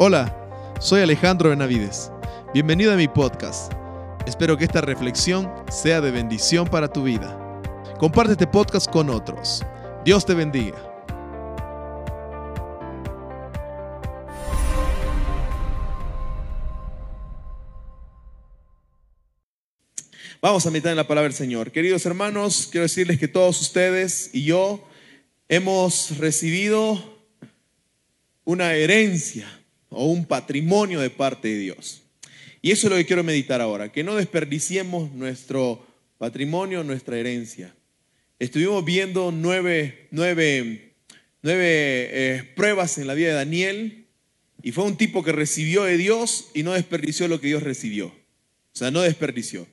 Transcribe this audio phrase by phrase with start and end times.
[0.00, 0.32] Hola,
[0.78, 2.12] soy Alejandro Benavides.
[2.54, 3.72] Bienvenido a mi podcast.
[4.28, 7.36] Espero que esta reflexión sea de bendición para tu vida.
[7.98, 9.64] Comparte este podcast con otros.
[10.04, 10.76] Dios te bendiga.
[20.40, 21.72] Vamos a meditar en la palabra del Señor.
[21.72, 24.80] Queridos hermanos, quiero decirles que todos ustedes y yo
[25.48, 27.02] hemos recibido
[28.44, 29.57] una herencia
[29.90, 32.02] o un patrimonio de parte de Dios.
[32.60, 35.86] Y eso es lo que quiero meditar ahora, que no desperdiciemos nuestro
[36.18, 37.74] patrimonio, nuestra herencia.
[38.38, 40.92] Estuvimos viendo nueve, nueve,
[41.42, 44.06] nueve eh, pruebas en la vida de Daniel
[44.62, 48.08] y fue un tipo que recibió de Dios y no desperdició lo que Dios recibió.
[48.08, 49.66] O sea, no desperdició.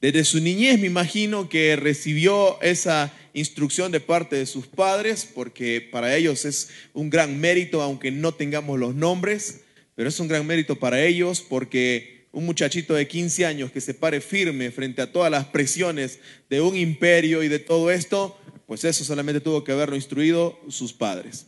[0.00, 5.80] Desde su niñez me imagino que recibió esa instrucción de parte de sus padres, porque
[5.80, 9.60] para ellos es un gran mérito, aunque no tengamos los nombres,
[9.94, 13.94] pero es un gran mérito para ellos porque un muchachito de 15 años que se
[13.94, 18.84] pare firme frente a todas las presiones de un imperio y de todo esto, pues
[18.84, 21.46] eso solamente tuvo que haberlo instruido sus padres.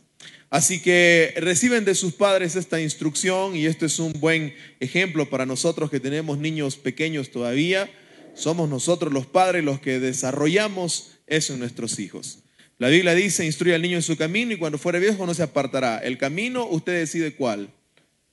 [0.49, 5.47] Así que reciben de sus padres esta instrucción y esto es un buen ejemplo para
[5.47, 7.89] nosotros que tenemos niños pequeños todavía.
[8.35, 12.39] Somos nosotros los padres los que desarrollamos eso en nuestros hijos.
[12.79, 15.43] La Biblia dice, instruye al niño en su camino y cuando fuere viejo no se
[15.43, 15.99] apartará.
[15.99, 17.69] El camino, usted decide cuál.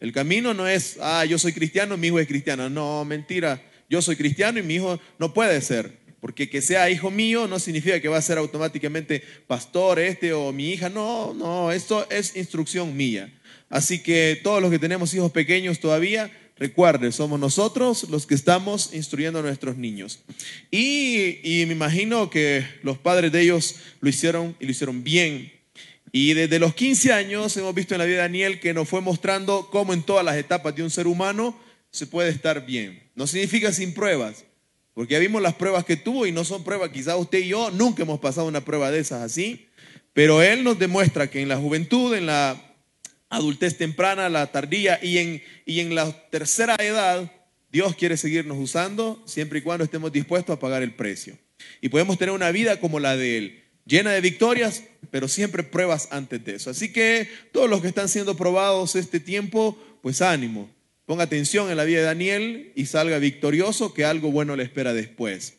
[0.01, 2.71] El camino no es, ah, yo soy cristiano, mi hijo es cristiano.
[2.71, 3.63] No, mentira.
[3.89, 6.01] Yo soy cristiano y mi hijo no puede ser.
[6.21, 10.53] Porque que sea hijo mío no significa que va a ser automáticamente pastor este o
[10.53, 10.89] mi hija.
[10.89, 13.33] No, no, esto es instrucción mía.
[13.69, 16.31] Así que todos los que tenemos hijos pequeños todavía,
[16.61, 20.21] Recuerde, somos nosotros los que estamos instruyendo a nuestros niños.
[20.71, 25.51] Y, me imagino que los padres de ellos lo hicieron y lo hicieron bien.
[26.13, 29.01] Y desde los 15 años hemos visto en la vida de Daniel que nos fue
[29.01, 31.59] mostrando cómo en todas las etapas de un ser humano
[31.91, 33.03] se puede estar bien.
[33.15, 34.45] No significa sin pruebas,
[34.93, 37.71] porque ya vimos las pruebas que tuvo y no son pruebas, quizás usted y yo
[37.71, 39.69] nunca hemos pasado una prueba de esas así,
[40.13, 42.70] pero él nos demuestra que en la juventud, en la
[43.31, 47.33] adultez temprana, la tardía y en, y en la tercera edad,
[47.73, 51.39] Dios quiere seguirnos usando siempre y cuando estemos dispuestos a pagar el precio.
[51.81, 56.09] Y podemos tener una vida como la de Él, llena de victorias, pero siempre pruebas
[56.11, 56.71] antes de eso.
[56.71, 60.69] Así que todos los que están siendo probados este tiempo, pues ánimo.
[61.07, 64.93] Ponga atención en la vida de Daniel y salga victorioso, que algo bueno le espera
[64.93, 65.55] después.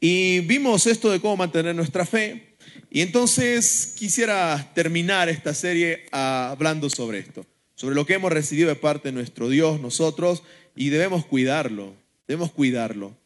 [0.00, 2.49] Y vimos esto de cómo mantener nuestra fe.
[2.90, 7.46] Y entonces quisiera terminar esta serie hablando sobre esto,
[7.76, 10.42] sobre lo que hemos recibido de parte de nuestro Dios nosotros
[10.74, 11.94] y debemos cuidarlo,
[12.26, 13.16] debemos cuidarlo.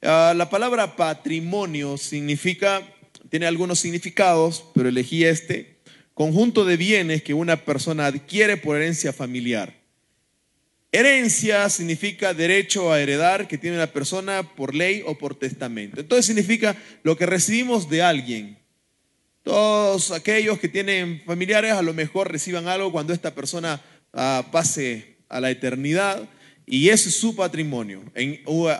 [0.00, 2.82] Ah, la palabra patrimonio significa,
[3.28, 5.76] tiene algunos significados, pero elegí este,
[6.14, 9.74] conjunto de bienes que una persona adquiere por herencia familiar.
[10.90, 16.00] Herencia significa derecho a heredar que tiene una persona por ley o por testamento.
[16.00, 18.61] Entonces significa lo que recibimos de alguien,
[19.42, 23.80] todos aquellos que tienen familiares a lo mejor reciban algo cuando esta persona
[24.12, 26.28] ah, pase a la eternidad
[26.66, 28.02] y ese es su patrimonio.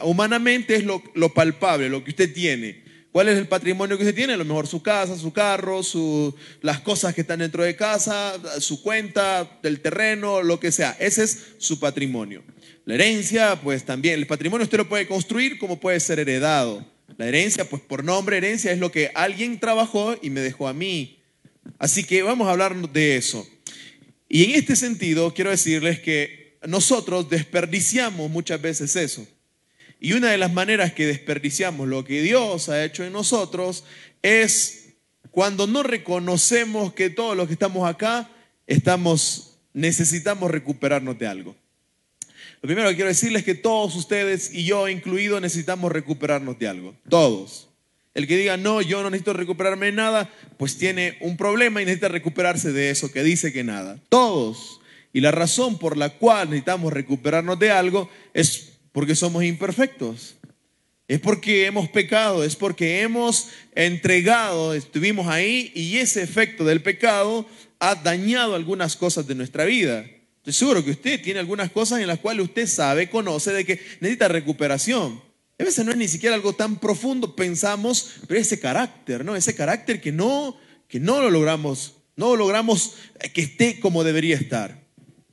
[0.03, 1.03] humanamente es lo,
[1.35, 2.83] palpable, lo que usted tiene.
[3.11, 4.33] ¿Cuál es el patrimonio que usted tiene?
[4.33, 5.83] A lo mejor su casa, su carro,
[6.63, 10.97] las cosas que están dentro de casa, su cuenta, del terreno, lo que sea.
[10.99, 12.43] Ese es su patrimonio.
[12.87, 16.87] La herencia, pues también, el patrimonio usted lo puede construir como puede ser heredado.
[17.17, 20.73] La herencia, pues por nombre herencia es lo que alguien trabajó y me dejó a
[20.73, 21.21] mí.
[21.79, 23.47] Así que vamos a hablar de eso.
[24.29, 29.27] Y en este sentido quiero decirles que nosotros desperdiciamos muchas veces eso.
[30.01, 33.85] Y una de las maneras que desperdiciamos lo que Dios ha hecho en nosotros
[34.23, 34.95] es
[35.31, 38.31] cuando no reconocemos que todos los que estamos acá
[39.73, 41.62] necesitamos recuperarnos de algo.
[42.63, 46.69] Lo primero que quiero decirles es que todos ustedes y yo incluido necesitamos recuperarnos de
[46.69, 46.95] algo.
[47.09, 47.69] Todos.
[48.15, 51.87] El que diga, no, yo no necesito recuperarme de nada, pues tiene un problema y
[51.87, 53.99] necesita recuperarse de eso que dice que nada.
[54.09, 54.81] Todos.
[55.13, 60.37] Y la razón por la cual necesitamos recuperarnos de algo es porque somos imperfectos.
[61.09, 67.45] Es porque hemos pecado, es porque hemos entregado, estuvimos ahí y ese efecto del pecado
[67.81, 70.07] ha dañado algunas cosas de nuestra vida.
[70.43, 73.81] Estoy seguro que usted tiene algunas cosas en las cuales usted sabe, conoce de que
[74.01, 75.23] necesita recuperación.
[75.57, 79.37] A veces no es ni siquiera algo tan profundo, pensamos, pero ese carácter, ¿no?
[79.37, 80.57] Ese carácter que no,
[80.89, 82.95] que no lo logramos, no logramos
[83.33, 84.83] que esté como debería estar.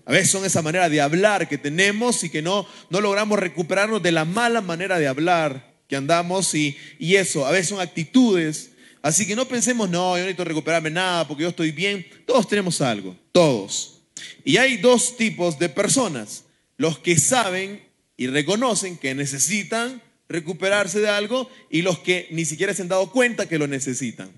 [0.05, 4.03] A veces son esa manera de hablar que tenemos y que no, no logramos recuperarnos
[4.03, 8.73] de la mala manera de hablar que andamos y, y eso, a veces son actitudes.
[9.01, 12.05] Así que no pensemos, no, yo necesito recuperarme nada porque yo estoy bien.
[12.27, 13.98] Todos tenemos algo, todos.
[14.43, 16.45] Y hay dos tipos de personas,
[16.77, 17.83] los que saben
[18.17, 23.11] y reconocen que necesitan recuperarse de algo y los que ni siquiera se han dado
[23.11, 24.31] cuenta que lo necesitan.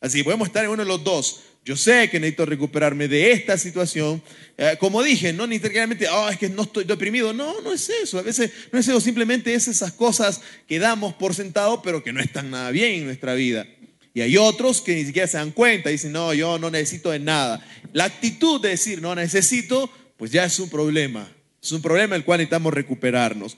[0.00, 1.42] Así podemos estar en uno de los dos.
[1.64, 4.22] Yo sé que necesito recuperarme de esta situación.
[4.56, 7.34] Eh, como dije, no necesariamente, oh, es que no estoy deprimido.
[7.34, 8.18] No, no es eso.
[8.18, 9.00] A veces no es eso.
[9.00, 13.04] Simplemente es esas cosas que damos por sentado, pero que no están nada bien en
[13.04, 13.66] nuestra vida.
[14.14, 15.90] Y hay otros que ni siquiera se dan cuenta.
[15.90, 17.64] Dicen, no, yo no necesito de nada.
[17.92, 21.30] La actitud de decir, no necesito, pues ya es un problema.
[21.62, 23.56] Es un problema el cual necesitamos recuperarnos.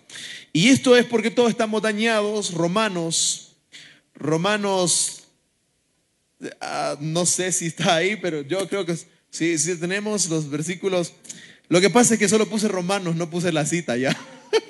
[0.53, 2.53] Y esto es porque todos estamos dañados.
[2.53, 3.57] Romanos,
[4.15, 5.21] Romanos
[6.61, 8.97] Ah, no sé si está ahí, pero yo creo que
[9.31, 11.13] sí, sí tenemos los versículos.
[11.69, 14.17] Lo que pasa es que solo puse Romanos, no puse la cita ya.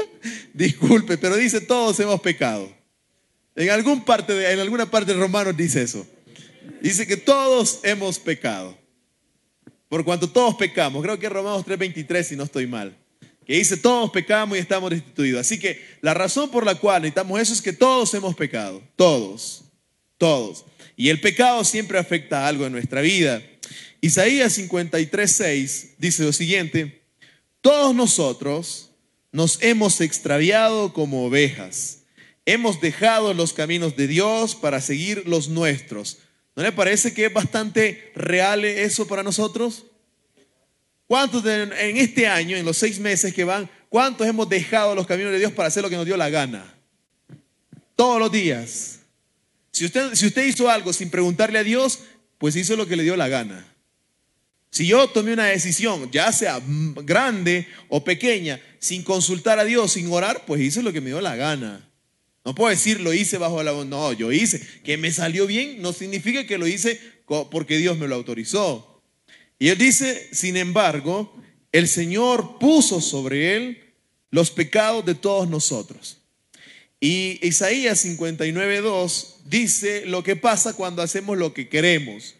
[0.55, 2.75] Disculpe, pero dice todos hemos pecado.
[3.61, 6.07] En, parte de, en alguna parte de Romanos dice eso.
[6.81, 8.77] Dice que todos hemos pecado.
[9.89, 11.03] Por cuanto todos pecamos.
[11.03, 12.97] Creo que Romanos 3:23 si no estoy mal.
[13.45, 15.41] Que dice todos pecamos y estamos destituidos.
[15.43, 18.83] Así que la razón por la cual necesitamos eso es que todos hemos pecado.
[18.97, 19.65] Todos.
[20.17, 20.65] Todos.
[20.97, 23.43] Y el pecado siempre afecta a algo en nuestra vida.
[24.01, 27.03] Isaías 53:6 dice lo siguiente:
[27.61, 28.93] Todos nosotros
[29.33, 32.00] nos hemos extraviado como ovejas.
[32.51, 36.19] Hemos dejado los caminos de Dios para seguir los nuestros.
[36.57, 39.87] ¿No le parece que es bastante real eso para nosotros?
[41.07, 45.31] ¿Cuántos en este año, en los seis meses que van, cuántos hemos dejado los caminos
[45.31, 46.75] de Dios para hacer lo que nos dio la gana?
[47.95, 48.99] Todos los días.
[49.71, 52.01] Si usted, si usted hizo algo sin preguntarle a Dios,
[52.39, 53.65] pues hizo lo que le dio la gana.
[54.73, 60.11] Si yo tomé una decisión, ya sea grande o pequeña, sin consultar a Dios, sin
[60.11, 61.87] orar, pues hice lo que me dio la gana.
[62.45, 63.73] No puedo decir lo hice bajo la...
[63.85, 64.61] No, yo hice.
[64.83, 67.01] Que me salió bien no significa que lo hice
[67.51, 69.03] porque Dios me lo autorizó.
[69.59, 71.35] Y él dice, sin embargo,
[71.73, 73.95] el Señor puso sobre él
[74.31, 76.19] los pecados de todos nosotros.
[76.99, 82.35] Y Isaías 59.2 dice lo que pasa cuando hacemos lo que queremos.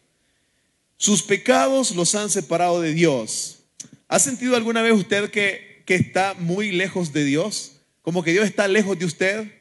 [0.97, 3.61] Sus pecados los han separado de Dios.
[4.09, 7.73] ¿Ha sentido alguna vez usted que, que está muy lejos de Dios?
[8.03, 9.60] Como que Dios está lejos de usted.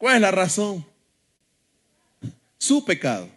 [0.00, 0.82] ¿Cuál es la razón?
[2.56, 3.28] Su pecado.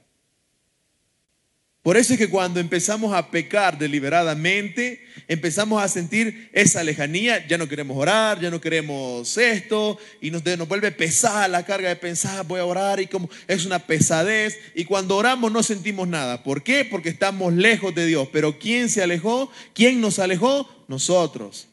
[1.82, 7.58] Por eso es que cuando empezamos a pecar deliberadamente, empezamos a sentir esa lejanía, ya
[7.58, 11.98] no queremos orar, ya no queremos esto, y nos, nos vuelve pesada la carga de
[11.98, 16.44] pensar, voy a orar, y como es una pesadez, y cuando oramos no sentimos nada.
[16.44, 16.86] ¿Por qué?
[16.86, 18.30] Porque estamos lejos de Dios.
[18.32, 19.52] Pero ¿quién se alejó?
[19.74, 20.86] ¿Quién nos alejó?
[20.88, 21.68] Nosotros.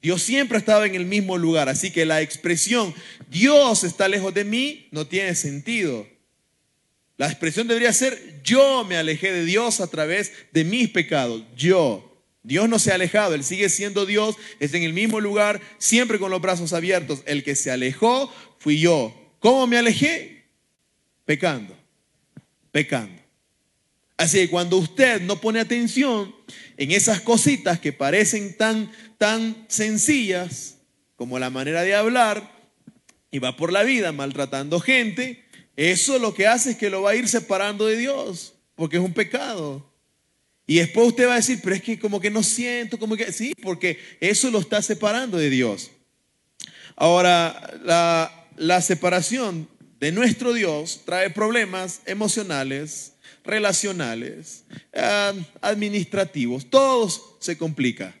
[0.00, 2.94] Dios siempre estaba en el mismo lugar, así que la expresión
[3.30, 6.06] Dios está lejos de mí no tiene sentido.
[7.16, 11.42] La expresión debería ser, yo me alejé de Dios a través de mis pecados.
[11.56, 12.04] Yo.
[12.44, 16.18] Dios no se ha alejado, Él sigue siendo Dios, está en el mismo lugar, siempre
[16.18, 17.22] con los brazos abiertos.
[17.26, 19.12] El que se alejó fui yo.
[19.40, 20.44] ¿Cómo me alejé?
[21.24, 21.76] Pecando,
[22.70, 23.17] pecando.
[24.18, 26.34] Así que cuando usted no pone atención
[26.76, 30.76] en esas cositas que parecen tan, tan sencillas
[31.16, 32.52] como la manera de hablar
[33.30, 35.44] y va por la vida maltratando gente,
[35.76, 39.02] eso lo que hace es que lo va a ir separando de Dios, porque es
[39.02, 39.88] un pecado.
[40.66, 43.32] Y después usted va a decir, pero es que como que no siento, como que
[43.32, 45.92] sí, porque eso lo está separando de Dios.
[46.94, 47.80] Ahora,
[48.56, 49.68] la, separación
[50.00, 53.12] de nuestro Dios trae problemas emocionales,
[53.48, 54.64] relacionales,
[54.94, 58.14] ah, administrativos, todos se complica.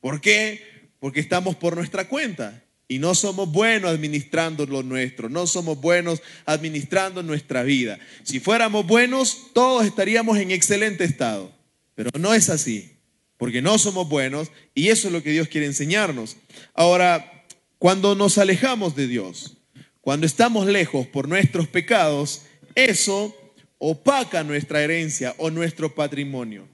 [0.00, 0.62] ¿Por qué?
[1.00, 2.60] Porque estamos por nuestra cuenta.
[2.86, 7.98] Y no somos buenos administrando lo nuestro, no somos buenos administrando nuestra vida.
[8.22, 11.50] Si fuéramos buenos, todos estaríamos en excelente estado.
[11.94, 12.92] Pero no es así,
[13.38, 16.36] porque no somos buenos y eso es lo que Dios quiere enseñarnos.
[16.74, 17.46] Ahora,
[17.78, 19.56] cuando nos alejamos de Dios,
[20.02, 22.42] cuando estamos lejos por nuestros pecados,
[22.74, 23.34] eso
[23.78, 26.68] opaca nuestra herencia o nuestro patrimonio.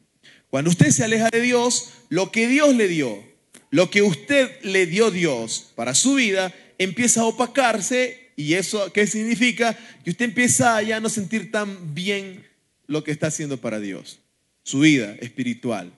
[0.51, 3.23] Cuando usted se aleja de Dios, lo que Dios le dio,
[3.71, 9.07] lo que usted le dio Dios para su vida empieza a opacarse y eso ¿qué
[9.07, 9.77] significa?
[10.03, 12.47] Que usted empieza a ya no sentir tan bien
[12.87, 14.19] lo que está haciendo para Dios,
[14.63, 15.93] su vida espiritual.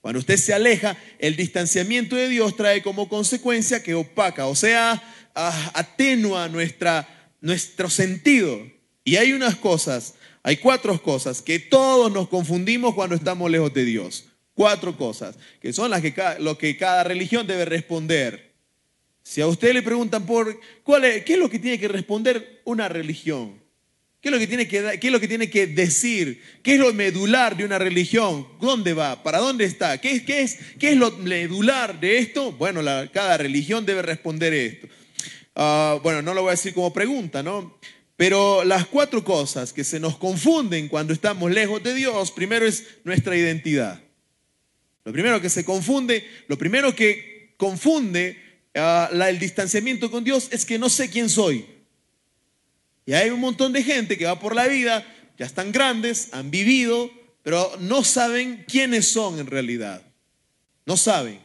[0.00, 5.02] Cuando usted se aleja, el distanciamiento de Dios trae como consecuencia que opaca, o sea,
[5.34, 8.66] atenúa nuestra, nuestro sentido.
[9.08, 13.86] Y hay unas cosas, hay cuatro cosas que todos nos confundimos cuando estamos lejos de
[13.86, 14.26] Dios.
[14.52, 18.52] Cuatro cosas, que son las que lo que cada religión debe responder.
[19.22, 22.60] Si a usted le preguntan por cuál es, qué es lo que tiene que responder
[22.66, 23.58] una religión,
[24.20, 26.42] ¿Qué es, lo que tiene que, ¿Qué es lo que tiene que decir?
[26.62, 28.46] ¿Qué es lo medular de una religión?
[28.60, 29.22] ¿Dónde va?
[29.22, 29.98] ¿Para dónde está?
[29.98, 32.52] ¿Qué es, qué es, qué es lo medular de esto?
[32.52, 34.86] Bueno, cada religión debe responder esto.
[35.54, 37.78] Ah, bueno, no lo voy a decir como pregunta, ¿no?
[38.18, 42.82] Pero las cuatro cosas que se nos confunden cuando estamos lejos de Dios, primero es
[43.04, 44.02] nuestra identidad.
[45.04, 48.36] Lo primero que se confunde, lo primero que confunde
[48.74, 51.64] ah, el distanciamiento con Dios es que no sé quién soy.
[53.06, 55.06] Y hay un montón de gente que va por la vida,
[55.38, 57.12] ya están grandes, han vivido,
[57.44, 60.02] pero no saben quiénes son en realidad.
[60.86, 61.38] No saben.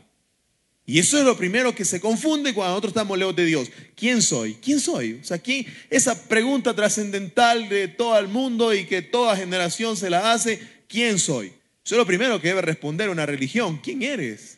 [0.86, 3.72] Y eso es lo primero que se confunde cuando nosotros estamos lejos de Dios.
[3.96, 4.56] ¿Quién soy?
[4.56, 5.20] ¿Quién soy?
[5.22, 10.10] O sea, aquí esa pregunta trascendental de todo el mundo y que toda generación se
[10.10, 11.54] la hace, ¿quién soy?
[11.86, 13.80] Eso es lo primero que debe responder una religión.
[13.82, 14.58] ¿Quién eres?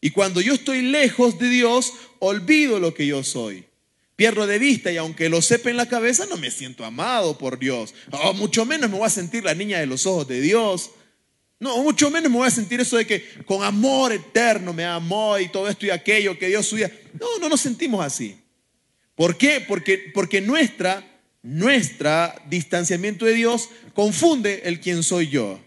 [0.00, 3.64] Y cuando yo estoy lejos de Dios, olvido lo que yo soy.
[4.16, 7.58] Pierdo de vista y aunque lo sepa en la cabeza, no me siento amado por
[7.58, 7.94] Dios.
[8.12, 10.90] O mucho menos me voy a sentir la niña de los ojos de Dios.
[11.60, 15.38] No, mucho menos me voy a sentir eso de que con amor eterno me amó
[15.38, 16.90] y todo esto y aquello que Dios suya.
[17.18, 18.36] No, no nos sentimos así.
[19.14, 19.60] ¿Por qué?
[19.66, 21.04] Porque, porque nuestra,
[21.42, 25.60] nuestra distanciamiento de Dios confunde el quién soy yo.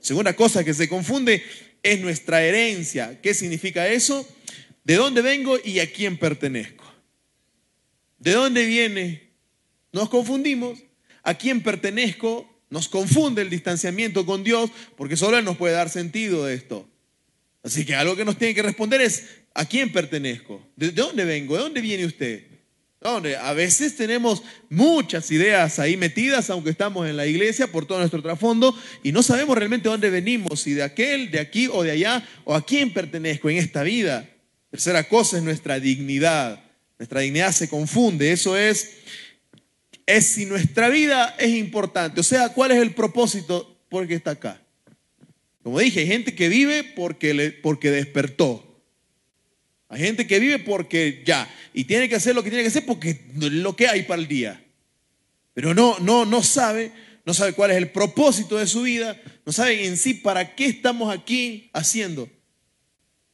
[0.00, 1.42] Segunda cosa que se confunde
[1.82, 3.20] es nuestra herencia.
[3.20, 4.26] ¿Qué significa eso?
[4.84, 6.84] ¿De dónde vengo y a quién pertenezco?
[8.18, 9.32] ¿De dónde viene?
[9.92, 10.78] Nos confundimos.
[11.24, 12.51] ¿A quién pertenezco?
[12.72, 16.88] Nos confunde el distanciamiento con Dios porque solo Él nos puede dar sentido de esto.
[17.62, 20.66] Así que algo que nos tiene que responder es, ¿a quién pertenezco?
[20.74, 21.54] ¿De dónde vengo?
[21.54, 22.44] ¿De dónde viene usted?
[23.02, 28.22] A veces tenemos muchas ideas ahí metidas, aunque estamos en la iglesia, por todo nuestro
[28.22, 32.26] trasfondo, y no sabemos realmente dónde venimos, si de aquel, de aquí o de allá,
[32.44, 34.30] o a quién pertenezco en esta vida.
[34.70, 36.64] Tercera cosa es nuestra dignidad.
[36.98, 38.32] Nuestra dignidad se confunde.
[38.32, 38.92] Eso es,
[40.06, 42.20] es si nuestra vida es importante.
[42.20, 44.60] O sea, ¿cuál es el propósito por el que está acá?
[45.62, 48.68] Como dije, hay gente que vive porque, le, porque despertó.
[49.88, 52.86] Hay gente que vive porque ya, y tiene que hacer lo que tiene que hacer
[52.86, 54.64] porque lo que hay para el día.
[55.54, 56.92] Pero no, no, no sabe,
[57.26, 60.66] no sabe cuál es el propósito de su vida, no sabe en sí para qué
[60.66, 62.28] estamos aquí haciendo.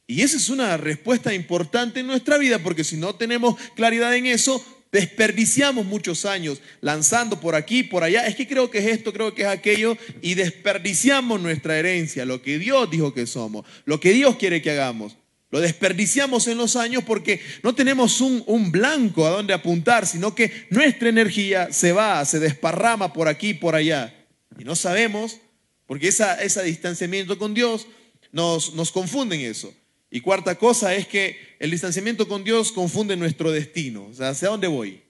[0.05, 4.25] Y esa es una respuesta importante en nuestra vida, porque si no tenemos claridad en
[4.25, 8.27] eso, desperdiciamos muchos años lanzando por aquí, por allá.
[8.27, 12.41] Es que creo que es esto, creo que es aquello, y desperdiciamos nuestra herencia, lo
[12.41, 15.17] que Dios dijo que somos, lo que Dios quiere que hagamos.
[15.51, 20.35] Lo desperdiciamos en los años porque no tenemos un, un, blanco a donde apuntar, sino
[20.35, 24.13] que nuestra energía se va, se desparrama por aquí, por allá.
[24.59, 25.39] Y no sabemos,
[25.87, 27.87] porque esa, ese distanciamiento con Dios
[28.31, 29.73] nos, nos confunde en eso.
[30.11, 34.05] Y cuarta cosa es que el distanciamiento con Dios confunde nuestro destino.
[34.05, 35.01] O sea, ¿hacia dónde voy?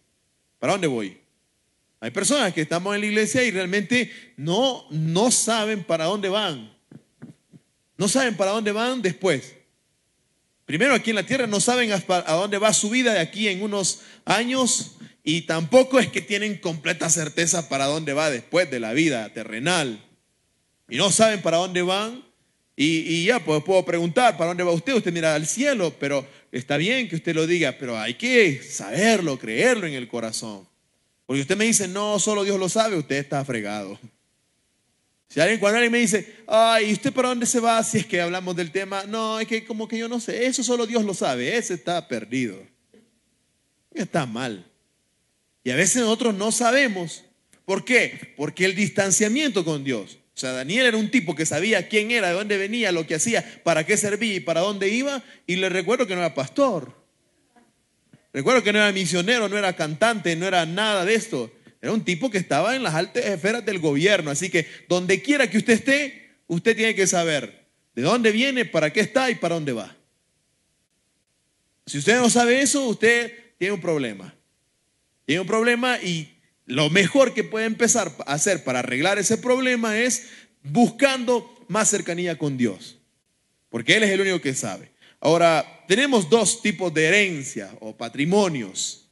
[0.60, 1.18] ¿Para dónde voy?
[2.02, 6.74] Hay personas que estamos en la iglesia y realmente no, no saben para dónde van.
[7.98, 9.56] No saben para dónde van después.
[10.66, 13.64] Primero aquí en la tierra no saben a dónde va su vida de aquí en
[13.64, 18.94] unos años y tampoco es que tienen completa certeza para dónde va después de la
[18.94, 20.06] vida terrenal.
[20.88, 22.24] Y no saben para dónde van
[22.82, 24.94] y, ya, pues puedo preguntar, ¿para dónde va usted?
[24.94, 29.38] Usted mira al cielo, pero está bien que usted lo diga, pero hay que saberlo,
[29.38, 30.66] creerlo en el corazón.
[31.26, 34.00] Porque usted me dice, no, solo Dios lo sabe, usted está fregado.
[35.28, 38.06] Si alguien, cuando alguien me dice, ay, ¿y usted para dónde se va si es
[38.06, 39.04] que hablamos del tema?
[39.04, 42.08] No, es que como que yo no sé, eso solo Dios lo sabe, ese está
[42.08, 42.66] perdido.
[43.94, 44.66] Está mal.
[45.66, 47.26] Y a veces nosotros no sabemos.
[47.66, 48.36] ¿Por qué?
[48.38, 52.30] Porque el distanciamiento con Dios o sea, Daniel era un tipo que sabía quién era,
[52.30, 55.22] de dónde venía, lo que hacía, para qué servía y para dónde iba.
[55.46, 56.96] Y le recuerdo que no era pastor.
[58.32, 61.52] Recuerdo que no era misionero, no era cantante, no era nada de esto.
[61.82, 64.32] Era un tipo que estaba en las altas esferas del gobierno.
[64.32, 68.94] Así que donde quiera que usted esté, usted tiene que saber de dónde viene, para
[68.94, 69.94] qué está y para dónde va.
[71.86, 74.34] Si usted no sabe eso, usted tiene un problema.
[75.26, 76.39] Tiene un problema y
[76.70, 80.28] lo mejor que puede empezar a hacer para arreglar ese problema es
[80.64, 83.00] buscando más cercanía con Dios,
[83.70, 84.92] porque Él es el único que sabe.
[85.20, 89.10] Ahora, tenemos dos tipos de herencia o patrimonios.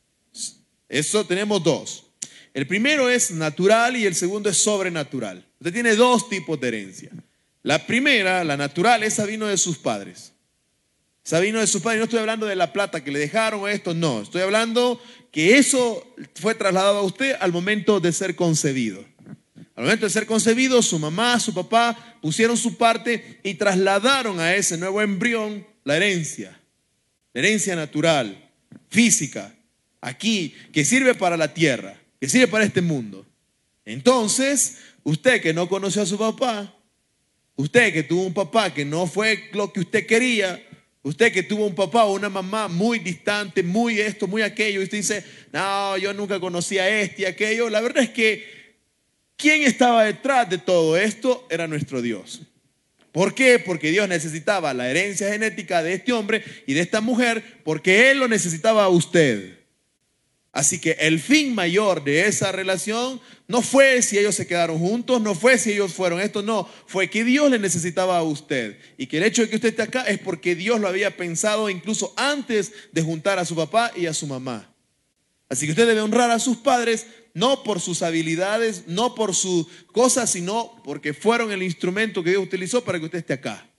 [0.87, 2.05] Eso tenemos dos.
[2.53, 5.43] El primero es natural y el segundo es sobrenatural.
[5.59, 7.09] Usted tiene dos tipos de herencia.
[7.63, 10.31] La primera, la natural, esa vino de sus padres.
[11.27, 13.93] Sabino de su padre, no estoy hablando de la plata que le dejaron o esto,
[13.93, 14.97] no, estoy hablando
[15.29, 19.03] que eso fue trasladado a usted al momento de ser concebido.
[19.75, 24.55] Al momento de ser concebido, su mamá, su papá pusieron su parte y trasladaron a
[24.55, 26.57] ese nuevo embrión la herencia,
[27.33, 28.49] la herencia natural,
[28.87, 29.53] física,
[29.99, 33.25] aquí, que sirve para la tierra, que sirve para este mundo.
[33.83, 36.73] Entonces, usted que no conoció a su papá,
[37.57, 40.63] usted que tuvo un papá que no fue lo que usted quería,
[41.07, 44.83] usted que tuvo un papá o una mamá muy distante, muy esto, muy aquello, y
[44.83, 45.23] usted dice,
[45.53, 48.45] no, yo nunca conocí a este y aquello, la verdad es que
[49.37, 52.41] quien estaba detrás de todo esto era nuestro Dios.
[53.13, 53.57] ¿Por qué?
[53.57, 58.19] Porque Dios necesitaba la herencia genética de este hombre y de esta mujer, porque Él
[58.19, 59.56] lo necesitaba a usted.
[60.57, 65.21] Así que el fin mayor de esa relación no fue si ellos se quedaron juntos,
[65.21, 68.79] no fue si ellos fueron esto, no, fue que Dios le necesitaba a usted.
[68.97, 71.69] Y que el hecho de que usted esté acá es porque Dios lo había pensado
[71.69, 74.73] incluso antes de juntar a su papá y a su mamá.
[75.47, 79.67] Así que usted debe honrar a sus padres no por sus habilidades, no por sus
[79.91, 83.69] cosas, sino porque fueron el instrumento que Dios utilizó para que usted esté acá,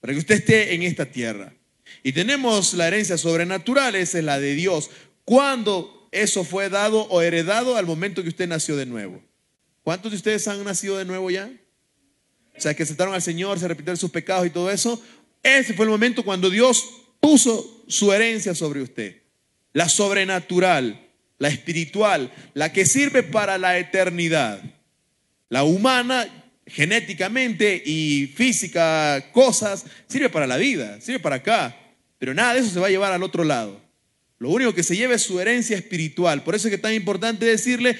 [0.00, 1.54] para que usted esté en esta tierra.
[2.02, 4.90] Y tenemos la herencia sobrenatural, esa es la de Dios.
[5.28, 7.76] ¿Cuándo eso fue dado o heredado?
[7.76, 9.22] Al momento que usted nació de nuevo.
[9.82, 11.52] ¿Cuántos de ustedes han nacido de nuevo ya?
[12.56, 15.02] O sea, que aceptaron al Señor, se arrepintieron sus pecados y todo eso.
[15.42, 16.82] Ese fue el momento cuando Dios
[17.20, 19.20] puso su herencia sobre usted.
[19.74, 21.06] La sobrenatural,
[21.36, 24.62] la espiritual, la que sirve para la eternidad.
[25.50, 26.26] La humana,
[26.66, 31.76] genéticamente y física, cosas, sirve para la vida, sirve para acá.
[32.18, 33.87] Pero nada de eso se va a llevar al otro lado.
[34.38, 36.44] Lo único que se lleva es su herencia espiritual.
[36.44, 37.98] Por eso es que es tan importante decirle,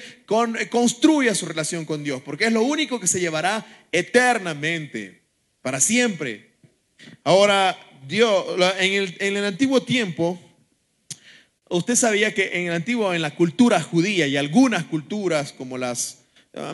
[0.71, 5.23] construya su relación con Dios, porque es lo único que se llevará eternamente,
[5.63, 6.51] para siempre.
[7.25, 7.77] Ahora,
[8.07, 8.45] Dios,
[8.79, 10.41] en el, en el antiguo tiempo,
[11.69, 16.21] usted sabía que en el antiguo, en la cultura judía y algunas culturas, como las,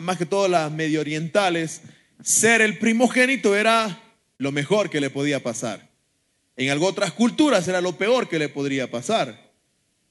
[0.01, 1.81] más que todo las medio orientales,
[2.23, 3.99] ser el primogénito era
[4.37, 5.89] lo mejor que le podía pasar.
[6.55, 9.44] En otras culturas era lo peor que le podría pasar.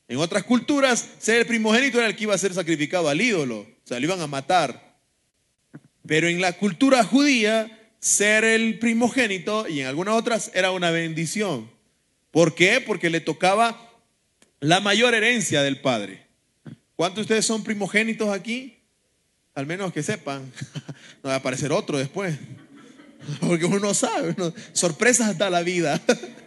[0.09, 3.61] En otras culturas, ser el primogénito era el que iba a ser sacrificado al ídolo,
[3.61, 4.99] o sea, lo iban a matar.
[6.07, 11.71] Pero en la cultura judía, ser el primogénito y en algunas otras era una bendición.
[12.31, 12.83] ¿Por qué?
[12.83, 13.90] Porque le tocaba
[14.61, 16.27] la mayor herencia del padre.
[16.97, 18.79] ¿Cuántos de ustedes son primogénitos aquí?
[19.55, 20.53] Al menos que sepan.
[21.23, 22.37] No va a aparecer otro después.
[23.40, 24.35] Porque uno no sabe.
[24.75, 25.99] sorpresas hasta la vida.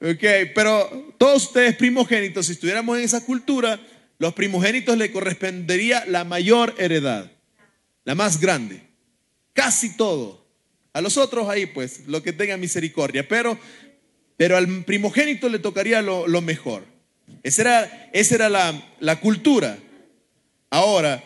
[0.00, 3.80] Ok, pero todos ustedes primogénitos, si estuviéramos en esa cultura,
[4.18, 7.30] los primogénitos le correspondería la mayor heredad,
[8.04, 8.82] la más grande,
[9.52, 10.44] casi todo.
[10.92, 13.58] A los otros ahí, pues, lo que tenga misericordia, pero,
[14.36, 16.84] pero al primogénito le tocaría lo, mejor.
[17.42, 19.78] Esa era, esa era la, la cultura.
[20.70, 21.22] Ahora,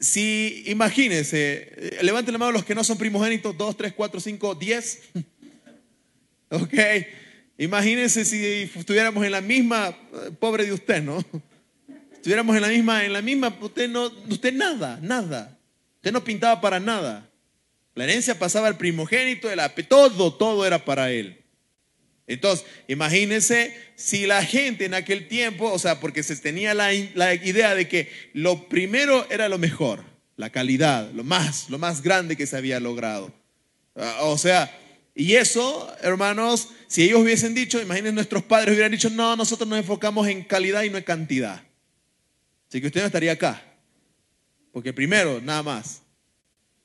[0.00, 4.54] si imagínense, eh, levanten la mano los que no son primogénitos, dos, tres, cuatro, cinco,
[4.54, 5.00] diez.
[6.50, 6.72] Ok.
[7.58, 11.24] Imagínense si estuviéramos en la misma, eh, pobre de usted, ¿no?
[12.12, 15.58] Estuviéramos en la misma, en la misma, usted no, usted nada, nada.
[15.96, 17.28] Usted no pintaba para nada.
[17.94, 21.42] La herencia pasaba al primogénito, el todo, todo era para él.
[22.28, 27.74] Entonces, imagínense si la gente en aquel tiempo, o sea, porque se tenía la, idea
[27.74, 30.04] de que lo primero era lo mejor,
[30.36, 33.32] la calidad, lo más, lo más grande que se había logrado.
[33.96, 34.70] Ah, o sea,
[35.14, 39.78] y eso, hermanos, si ellos hubiesen dicho, imaginen nuestros padres hubieran dicho, no, nosotros nos
[39.78, 41.62] enfocamos en calidad y no en cantidad.
[42.66, 43.62] Así que usted no estaría acá.
[44.72, 46.02] Porque primero, nada más.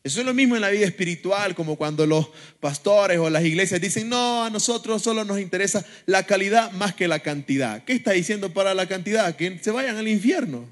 [0.04, 2.28] Eso es lo mismo en la vida espiritual, como cuando los
[2.60, 7.08] pastores o las iglesias dicen, no, a nosotros solo nos interesa la calidad más que
[7.08, 7.86] la cantidad.
[7.86, 9.34] ¿Qué está diciendo para la cantidad?
[9.38, 10.68] Que se vayan al infierno.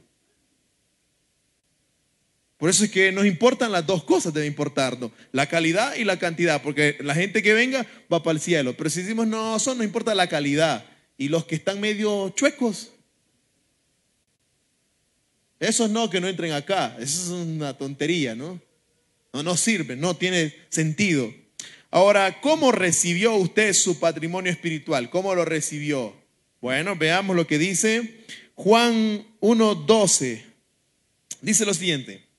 [2.62, 6.20] Por eso es que nos importan las dos cosas, debe importarnos, la calidad y la
[6.20, 8.78] cantidad, porque la gente que venga va para el cielo.
[8.78, 10.86] Pero si decimos, no, eso no importa la calidad.
[11.18, 12.92] Y los que están medio chuecos,
[15.60, 16.96] esos no, que no entren acá.
[17.00, 18.62] Eso es una tontería, ¿no?
[19.34, 21.34] No nos sirve, no tiene sentido.
[21.90, 25.10] Ahora, ¿cómo recibió usted su patrimonio espiritual?
[25.10, 26.14] ¿Cómo lo recibió?
[26.62, 30.44] Bueno, veamos lo que dice Juan 1.12.
[31.42, 32.30] Dice lo siguiente.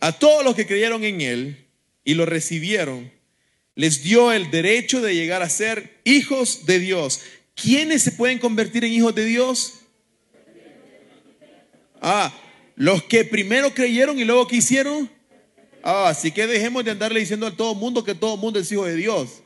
[0.00, 1.66] A todos los que creyeron en Él
[2.04, 3.10] y lo recibieron,
[3.74, 7.20] les dio el derecho de llegar a ser hijos de Dios.
[7.54, 9.74] ¿Quiénes se pueden convertir en hijos de Dios?
[12.00, 12.32] Ah,
[12.76, 15.10] los que primero creyeron y luego que hicieron.
[15.82, 18.84] Ah, así que dejemos de andarle diciendo a todo mundo que todo mundo es hijo
[18.84, 19.42] de Dios.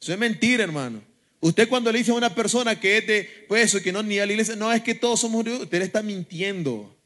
[0.00, 1.02] Eso es mentira, hermano.
[1.40, 4.18] Usted cuando le dice a una persona que es de, pues eso, que no ni
[4.18, 6.97] a la iglesia, no es que todos somos usted le está mintiendo.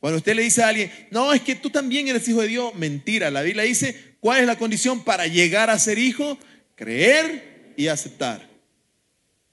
[0.00, 2.74] Cuando usted le dice a alguien, no, es que tú también eres hijo de Dios,
[2.74, 3.30] mentira.
[3.30, 6.38] La Biblia dice, ¿cuál es la condición para llegar a ser hijo?
[6.74, 8.48] Creer y aceptar.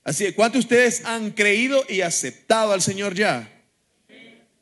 [0.03, 3.49] Así que, ¿cuántos de ustedes han creído y aceptado al Señor ya?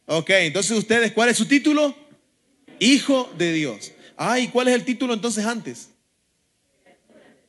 [0.06, 1.96] Ok, entonces ustedes, ¿cuál es su título?
[2.80, 3.92] Hijo de Dios.
[4.18, 5.90] Ay, ¿cuál es el título entonces antes?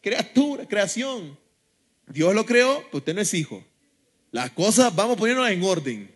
[0.01, 1.38] Criatura, creación.
[2.07, 3.64] Dios lo creó, pero usted no es hijo.
[4.31, 6.12] Las cosas vamos a ponernos en orden.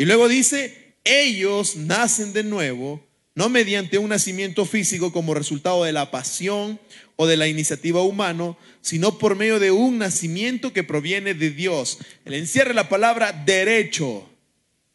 [0.00, 5.92] Y luego dice, ellos nacen de nuevo, no mediante un nacimiento físico como resultado de
[5.92, 6.80] la pasión
[7.16, 11.98] o de la iniciativa humana, sino por medio de un nacimiento que proviene de Dios.
[12.24, 14.26] Le encierra la palabra derecho,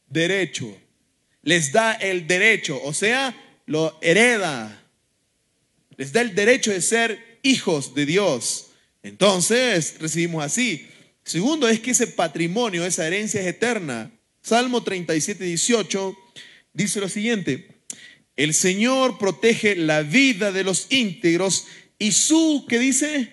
[0.07, 0.75] derecho.
[1.43, 4.87] Les da el derecho, o sea, lo hereda.
[5.97, 8.69] Les da el derecho de ser hijos de Dios.
[9.03, 10.87] Entonces recibimos así.
[11.23, 14.11] Segundo es que ese patrimonio, esa herencia es eterna.
[14.45, 16.15] Salmo 37, 18
[16.71, 17.67] dice lo siguiente.
[18.35, 21.65] El Señor protege la vida de los íntegros
[21.97, 23.31] y su, ¿qué dice?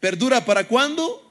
[0.00, 1.30] ¿Perdura para cuándo?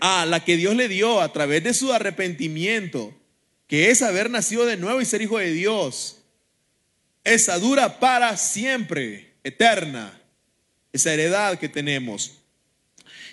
[0.00, 3.12] Ah, la que Dios le dio a través de su arrepentimiento,
[3.66, 6.18] que es haber nacido de nuevo y ser hijo de Dios.
[7.24, 10.22] Esa dura para siempre, eterna,
[10.92, 12.34] esa heredad que tenemos.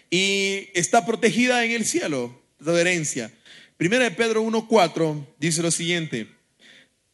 [0.09, 3.31] Y está protegida en el cielo, la herencia.
[3.77, 6.27] Primera de Pedro 1.4 dice lo siguiente,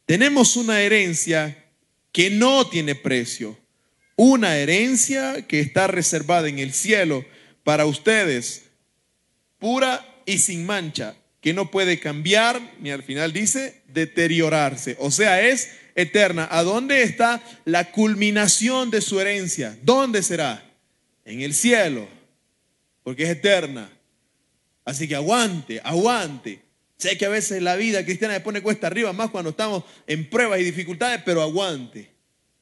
[0.06, 1.62] tenemos una herencia
[2.10, 3.58] que no tiene precio,
[4.16, 7.24] una herencia que está reservada en el cielo
[7.64, 8.62] para ustedes,
[9.58, 14.96] pura y sin mancha, que no puede cambiar, ni al final dice, deteriorarse.
[14.98, 16.48] O sea, es eterna.
[16.50, 19.76] ¿A dónde está la culminación de su herencia?
[19.82, 20.64] ¿Dónde será?
[21.26, 22.08] En el cielo,
[23.02, 23.90] porque es eterna.
[24.84, 26.62] Así que aguante, aguante.
[26.96, 30.28] Sé que a veces la vida cristiana se pone cuesta arriba, más cuando estamos en
[30.28, 32.10] pruebas y dificultades, pero aguante.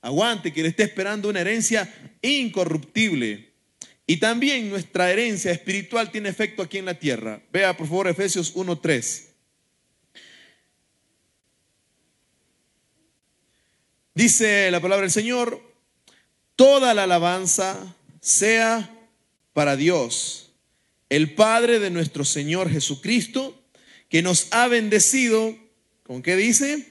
[0.00, 3.52] Aguante, que le esté esperando una herencia incorruptible.
[4.06, 7.40] Y también nuestra herencia espiritual tiene efecto aquí en la tierra.
[7.52, 9.28] Vea por favor Efesios 1.3.
[14.14, 15.62] Dice la palabra del Señor,
[16.56, 18.90] toda la alabanza sea
[19.54, 20.41] para Dios,
[21.12, 23.62] el Padre de nuestro Señor Jesucristo,
[24.08, 25.54] que nos ha bendecido,
[26.04, 26.86] ¿con qué dice?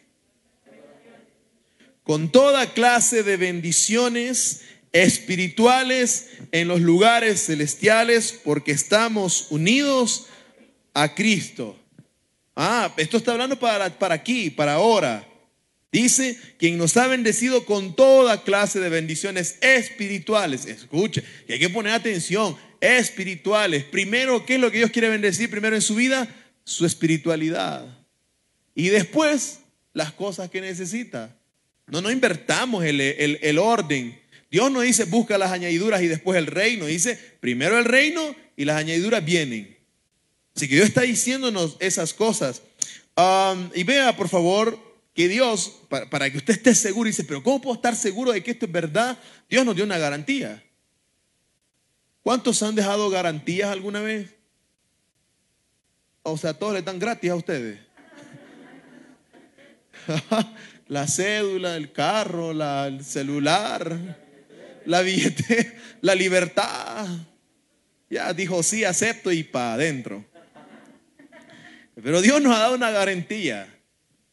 [2.03, 10.27] Con toda clase de bendiciones espirituales en los lugares celestiales, porque estamos unidos
[10.93, 11.79] a Cristo.
[12.55, 15.27] Ah, esto está hablando para, para aquí, para ahora.
[15.91, 20.67] Dice, quien nos ha bendecido con toda clase de bendiciones espirituales.
[20.67, 23.85] Escuche, que hay que poner atención, espirituales.
[23.85, 26.27] Primero, ¿qué es lo que Dios quiere bendecir primero en su vida?
[26.65, 27.85] Su espiritualidad.
[28.75, 29.59] Y después,
[29.93, 31.37] las cosas que necesita.
[31.87, 34.19] No, no invertamos el, el orden.
[34.49, 36.85] Dios no dice busca las añadiduras y después el reino.
[36.85, 39.77] Dice primero el reino y las añadiduras vienen.
[40.55, 42.61] Así que Dios está diciéndonos esas cosas.
[43.73, 44.77] Y vea, por favor,
[45.13, 48.51] que Dios, para, que usted esté seguro, dice, pero ¿cómo puedo estar seguro de que
[48.51, 49.17] esto es verdad?
[49.49, 50.63] Dios nos dio una garantía.
[52.23, 54.36] ¿Cuántos han dejado garantías alguna vez?
[56.23, 57.79] O sea, todos le dan gratis a ustedes.
[60.88, 64.17] la cédula, el carro, el celular,
[64.86, 67.07] la billete, la libertad.
[68.10, 70.25] Ya dijo, sí, acepto y para adentro.
[71.95, 73.67] Pero Dios nos ha dado una garantía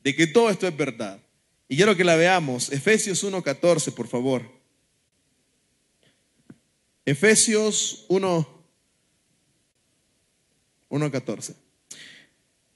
[0.03, 1.21] de que todo esto es verdad.
[1.69, 2.73] Y quiero que la veamos.
[2.73, 4.58] Efesios 1.14, por favor.
[7.09, 8.65] Efesios 1,
[10.91, 11.55] 1.14.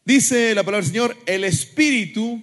[0.06, 2.42] Dice la palabra del Señor, el Espíritu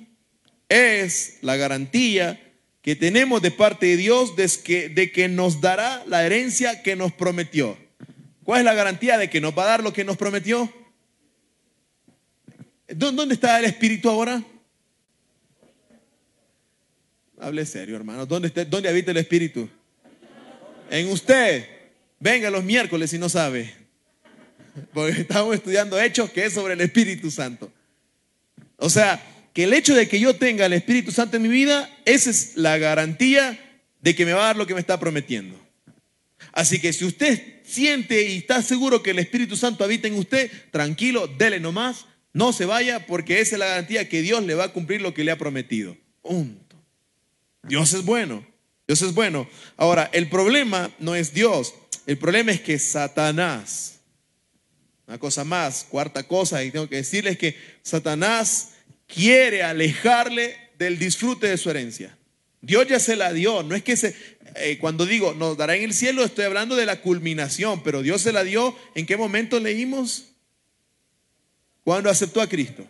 [0.68, 2.40] es la garantía
[2.84, 6.96] que tenemos de parte de Dios de que, de que nos dará la herencia que
[6.96, 7.76] nos prometió.
[8.44, 10.72] ¿Cuál es la garantía de que nos va a dar lo que nos prometió?
[12.88, 14.44] ¿Dónde está el Espíritu ahora?
[17.40, 18.28] Hable serio, hermano.
[18.28, 19.68] ¿Dónde, ¿Dónde habita el Espíritu?
[20.92, 21.79] En usted.
[22.20, 23.74] Venga los miércoles si no sabe.
[24.94, 27.72] Porque estamos estudiando hechos que es sobre el Espíritu Santo.
[28.78, 29.22] O sea,
[29.54, 32.56] que el hecho de que yo tenga el Espíritu Santo en mi vida, esa es
[32.56, 33.60] la garantía
[34.02, 35.60] de que me va a dar lo que me está prometiendo.
[36.54, 40.52] Así que si usted siente y está seguro que el Espíritu Santo habita en usted,
[40.72, 44.66] tranquilo, dele nomás, no se vaya porque esa es la garantía que Dios le va
[44.66, 45.98] a cumplir lo que le ha prometido.
[46.22, 46.60] Un
[47.64, 48.46] Dios es bueno,
[48.88, 49.48] Dios es bueno.
[49.78, 51.74] Ahora, el problema no es Dios,
[52.06, 54.00] el problema es que Satanás,
[55.08, 58.72] una cosa más, cuarta cosa, y tengo que decirles que Satanás
[59.08, 62.18] quiere alejarle del disfrute de su herencia.
[62.62, 64.16] Dios ya se la dio, no es que se,
[64.56, 68.22] eh, cuando digo nos dará en el cielo, estoy hablando de la culminación, pero Dios
[68.22, 70.26] se la dio, ¿en qué momento leímos?
[71.84, 72.86] Cuando aceptó a Cristo.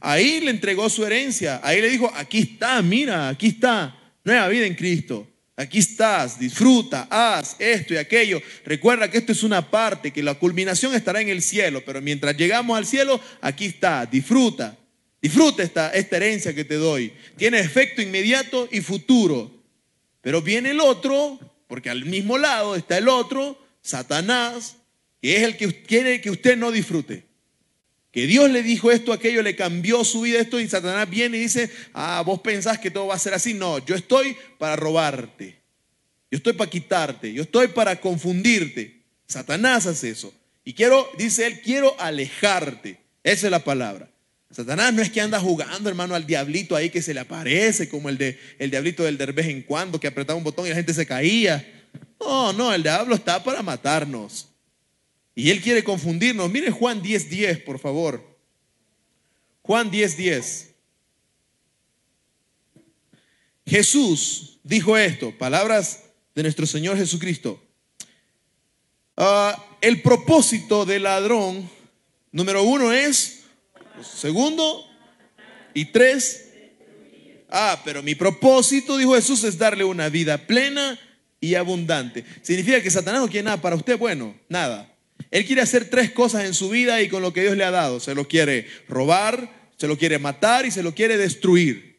[0.00, 1.60] Ahí le entregó su herencia.
[1.64, 3.96] Ahí le dijo, aquí está, mira, aquí está.
[4.22, 5.26] Nueva vida en Cristo.
[5.60, 8.40] Aquí estás, disfruta, haz esto y aquello.
[8.64, 12.34] Recuerda que esto es una parte, que la culminación estará en el cielo, pero mientras
[12.34, 14.78] llegamos al cielo, aquí está, disfruta.
[15.20, 17.12] Disfruta esta, esta herencia que te doy.
[17.36, 19.62] Tiene efecto inmediato y futuro.
[20.22, 24.78] Pero viene el otro, porque al mismo lado está el otro, Satanás,
[25.20, 27.24] que es el que quiere que usted no disfrute.
[28.12, 31.42] Que Dios le dijo esto, aquello, le cambió su vida esto y Satanás viene y
[31.42, 33.54] dice, ah, vos pensás que todo va a ser así.
[33.54, 35.60] No, yo estoy para robarte.
[36.30, 37.32] Yo estoy para quitarte.
[37.32, 39.02] Yo estoy para confundirte.
[39.26, 40.34] Satanás hace eso.
[40.64, 42.98] Y quiero, dice él, quiero alejarte.
[43.22, 44.10] Esa es la palabra.
[44.50, 48.08] Satanás no es que anda jugando, hermano, al diablito ahí que se le aparece, como
[48.08, 50.74] el, de, el diablito del de vez en cuando, que apretaba un botón y la
[50.74, 51.64] gente se caía.
[52.18, 54.49] No, no, el diablo está para matarnos.
[55.34, 56.50] Y él quiere confundirnos.
[56.50, 58.38] Miren Juan 10:10, 10, por favor.
[59.62, 60.16] Juan 10:10.
[60.16, 60.70] 10.
[63.70, 67.62] Jesús dijo esto, palabras de nuestro Señor Jesucristo.
[69.16, 71.70] Ah, el propósito del ladrón,
[72.32, 73.44] número uno es,
[74.02, 74.86] segundo
[75.72, 76.48] y tres.
[77.48, 80.98] Ah, pero mi propósito, dijo Jesús, es darle una vida plena
[81.40, 82.24] y abundante.
[82.42, 83.96] ¿Significa que Satanás no quiere nada para usted?
[83.98, 84.89] Bueno, nada.
[85.30, 87.70] Él quiere hacer tres cosas en su vida y con lo que Dios le ha
[87.70, 88.00] dado.
[88.00, 91.90] Se lo quiere robar, se lo quiere matar y se lo quiere destruir.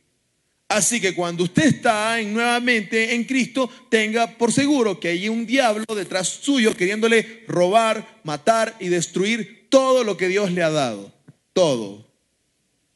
[0.67, 5.84] Así que cuando usted está nuevamente en Cristo, tenga por seguro que hay un diablo
[5.94, 11.13] detrás suyo queriéndole robar, matar y destruir todo lo que Dios le ha dado.
[11.52, 12.08] Todo.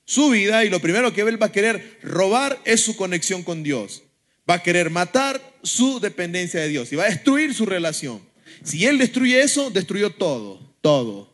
[0.06, 3.63] Su vida y lo primero que él va a querer robar es su conexión con
[3.63, 4.04] Dios.
[4.50, 8.21] Va a querer matar su dependencia de Dios y va a destruir su relación.
[8.65, 11.34] Si Él destruye eso, destruyó todo, todo.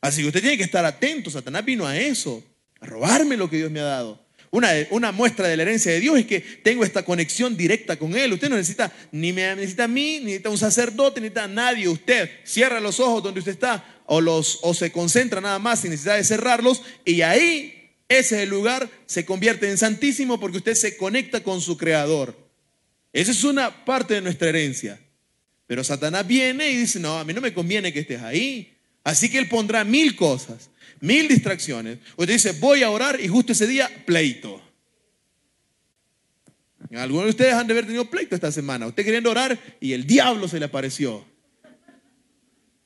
[0.00, 1.30] Así que usted tiene que estar atento.
[1.30, 2.42] Satanás vino a eso,
[2.80, 4.18] a robarme lo que Dios me ha dado.
[4.50, 8.16] Una, una, muestra de la herencia de Dios es que tengo esta conexión directa con
[8.16, 8.32] Él.
[8.32, 11.48] Usted no necesita, ni me necesita a mí, ni necesita un sacerdote, ni necesita a
[11.48, 11.88] nadie.
[11.88, 15.90] Usted cierra los ojos donde usted está o, los, o se concentra nada más sin
[15.92, 20.74] necesidad de cerrarlos y ahí ese es el lugar, se convierte en santísimo porque usted
[20.74, 22.36] se conecta con su creador.
[23.12, 24.98] Esa es una parte de nuestra herencia.
[25.70, 28.76] Pero Satanás viene y dice, no, a mí no me conviene que estés ahí.
[29.04, 31.98] Así que él pondrá mil cosas, mil distracciones.
[32.16, 34.60] Usted dice, voy a orar y justo ese día, pleito.
[36.92, 38.88] Algunos de ustedes han de haber tenido pleito esta semana.
[38.88, 41.24] Usted queriendo orar y el diablo se le apareció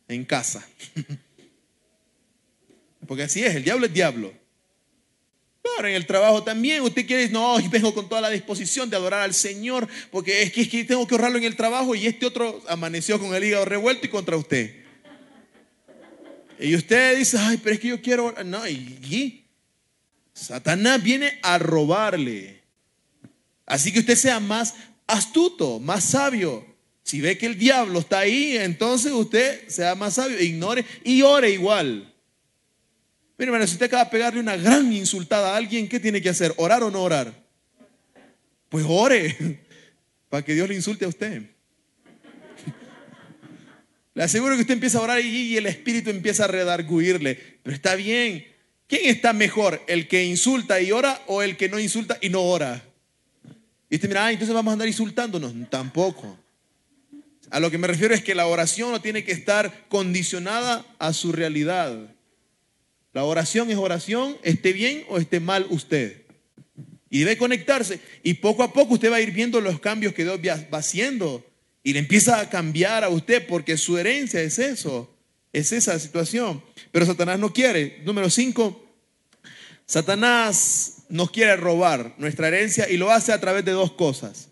[0.07, 0.69] en casa.
[3.09, 4.31] Porque así es, el diablo es diablo.
[5.79, 6.83] En el trabajo también.
[6.83, 10.53] Usted quiere, no, y vengo con toda la disposición de adorar al Señor, porque es
[10.53, 13.45] que, es que tengo que ahorrarlo en el trabajo y este otro amaneció con el
[13.45, 14.83] hígado revuelto y contra usted.
[16.59, 18.35] Y usted dice, ay, pero es que yo quiero.
[18.45, 19.45] No, y
[20.33, 22.63] Satanás viene a robarle.
[23.67, 24.75] Así que usted sea más
[25.07, 26.67] astuto, más sabio.
[27.03, 31.51] Si ve que el diablo está ahí, entonces usted sea más sabio, ignore y ore
[31.51, 32.14] igual.
[33.37, 36.29] Mire, hermano, si usted acaba de pegarle una gran insultada a alguien, ¿qué tiene que
[36.29, 36.55] hacer?
[36.57, 37.33] ¿Orar o no orar?
[38.69, 39.65] Pues ore
[40.29, 41.43] para que Dios le insulte a usted.
[44.15, 47.35] Le aseguro que usted empieza a orar y el Espíritu empieza a redarguirle.
[47.65, 48.47] Pero está bien.
[48.87, 49.83] ¿Quién está mejor?
[49.89, 52.85] ¿El que insulta y ora o el que no insulta y no ora?
[53.91, 55.53] Y usted mira, ah, entonces vamos a andar insultándonos.
[55.71, 56.39] Tampoco.
[57.51, 61.13] A lo que me refiero es que la oración no tiene que estar condicionada a
[61.13, 62.11] su realidad.
[63.15, 66.23] La oración es oración, esté bien o esté mal usted.
[67.09, 68.01] Y debe conectarse.
[68.25, 71.47] Y poco a poco usted va a ir viendo los cambios que Dios va haciendo.
[71.85, 75.17] Y le empieza a cambiar a usted porque su herencia es eso.
[75.53, 76.61] Es esa situación.
[76.91, 78.03] Pero Satanás no quiere.
[78.05, 78.85] Número cinco,
[79.87, 84.49] Satanás nos quiere robar nuestra herencia y lo hace a través de dos cosas.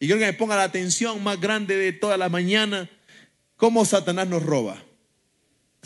[0.00, 2.88] Y quiero que me ponga la atención más grande de toda la mañana.
[3.56, 4.85] ¿Cómo Satanás nos roba?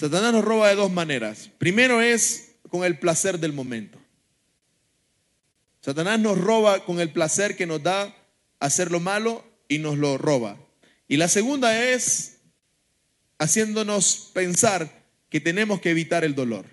[0.01, 1.51] Satanás nos roba de dos maneras.
[1.59, 3.99] Primero es con el placer del momento.
[5.83, 8.17] Satanás nos roba con el placer que nos da
[8.61, 10.57] hacer lo malo y nos lo roba.
[11.07, 12.39] Y la segunda es
[13.39, 14.91] haciéndonos pensar
[15.29, 16.65] que tenemos que evitar el dolor.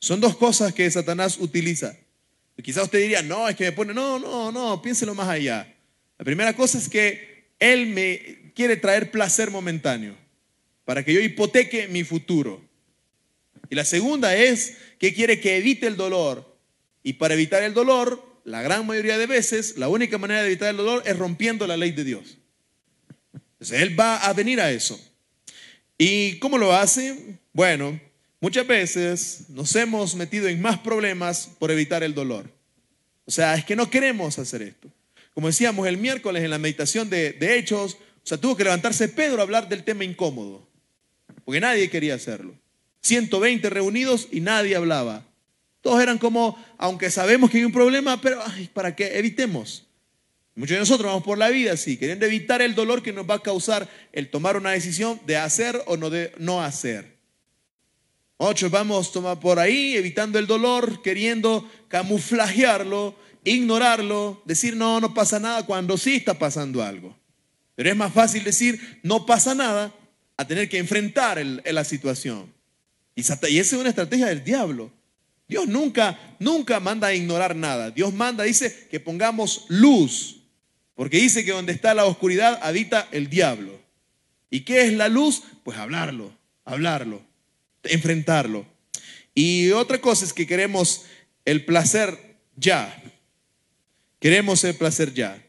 [0.00, 1.96] Son dos cosas que Satanás utiliza.
[2.60, 5.76] quizás usted diría, no, es que me pone, no, no, no, piénselo más allá.
[6.18, 10.16] La primera cosa es que él me quiere traer placer momentáneo
[10.90, 12.60] para que yo hipoteque mi futuro.
[13.68, 16.58] Y la segunda es que quiere que evite el dolor.
[17.04, 20.70] Y para evitar el dolor, la gran mayoría de veces, la única manera de evitar
[20.70, 22.38] el dolor es rompiendo la ley de Dios.
[23.32, 25.00] Entonces, Él va a venir a eso.
[25.96, 27.38] ¿Y cómo lo hace?
[27.52, 28.00] Bueno,
[28.42, 32.50] Muchas veces nos hemos metido en más problemas por evitar el dolor.
[33.26, 34.90] O sea, es que no queremos hacer esto.
[35.34, 39.40] Como decíamos el miércoles en la meditación de, Hechos, o sea, tuvo que levantarse Pedro
[39.40, 40.66] a hablar del tema incómodo,
[41.50, 42.54] porque nadie quería hacerlo.
[43.00, 45.26] 120 reunidos y nadie hablaba.
[45.80, 48.40] Todos eran como, aunque sabemos que hay un problema, pero
[48.72, 49.18] ¿para qué?
[49.18, 49.84] Evitemos.
[50.54, 53.34] Muchos de nosotros vamos por la vida así, queriendo evitar el dolor que nos va
[53.34, 57.16] a causar el tomar una decisión de hacer o no de no hacer.
[58.38, 65.40] Muchos vamos tomar por ahí evitando el dolor, queriendo camuflajearlo, ignorarlo, decir no, no pasa
[65.40, 67.18] nada cuando sí está pasando algo.
[67.74, 69.92] Pero es más fácil decir no pasa nada
[70.40, 72.50] a tener que enfrentar la situación.
[73.14, 74.90] Y, esa es una estrategia del diablo.
[75.46, 77.90] Dios nunca, nunca manda a ignorar nada.
[77.90, 80.40] Dios manda, dice, que pongamos luz
[81.00, 83.80] porque dice que donde está la oscuridad habita el diablo.
[84.50, 85.42] ¿Y qué es la luz?
[85.62, 86.30] Pues hablarlo,
[86.64, 87.22] hablarlo,
[87.84, 88.66] enfrentarlo.
[89.34, 91.06] Y otra cosa es que queremos
[91.46, 93.02] el placer ya.
[94.18, 95.42] Queremos el placer ya.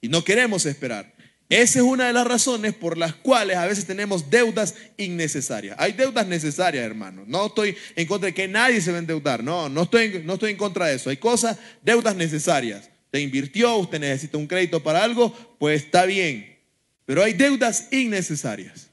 [0.00, 1.14] Y no queremos esperar.
[1.48, 5.76] Esa es una de las razones por las cuales a veces tenemos deudas innecesarias.
[5.78, 7.24] Hay deudas necesarias, hermano.
[7.26, 9.42] No estoy en contra de que nadie se va a endeudar.
[9.42, 11.08] No, no estoy, no estoy en contra de eso.
[11.08, 12.90] Hay cosas, deudas necesarias.
[13.10, 16.58] Te invirtió, usted necesita un crédito para algo, pues está bien.
[17.06, 18.90] Pero hay deudas innecesarias.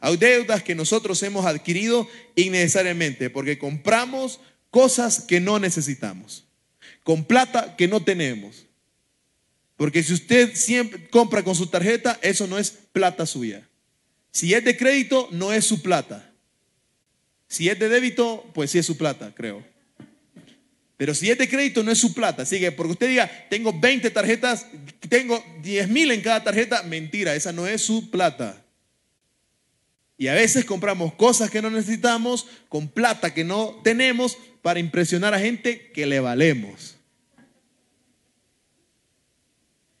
[0.00, 4.38] Hay deudas que nosotros hemos adquirido innecesariamente porque compramos
[4.70, 6.44] cosas que no necesitamos,
[7.04, 8.66] con plata que no tenemos.
[9.76, 13.68] Porque si usted siempre compra con su tarjeta, eso no es plata suya.
[14.30, 16.30] Si es de crédito, no es su plata.
[17.48, 19.64] Si es de débito, pues sí es su plata, creo.
[20.96, 22.42] Pero si es de crédito, no es su plata.
[22.42, 24.66] Así que porque usted diga, tengo 20 tarjetas,
[25.08, 28.64] tengo 10 mil en cada tarjeta, mentira, esa no es su plata.
[30.16, 35.34] Y a veces compramos cosas que no necesitamos con plata que no tenemos para impresionar
[35.34, 36.93] a gente que le valemos.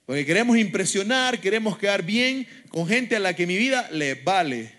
[0.06, 4.72] Porque queremos impresionar, queremos quedar bien con gente a la que mi vida le vale.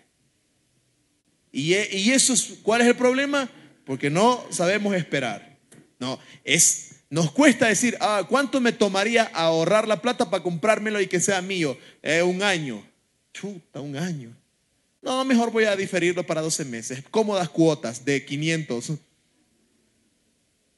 [1.51, 3.49] Y, y eso es, ¿cuál es el problema?
[3.85, 5.57] Porque no sabemos esperar.
[5.99, 11.07] No, es, nos cuesta decir, ah, ¿cuánto me tomaría ahorrar la plata para comprármelo y
[11.07, 11.77] que sea mío?
[12.03, 12.85] Eh, un año.
[13.33, 14.35] Chuta, un año.
[15.01, 17.03] No, mejor voy a diferirlo para 12 meses.
[17.11, 18.89] Cómodas cuotas de 500.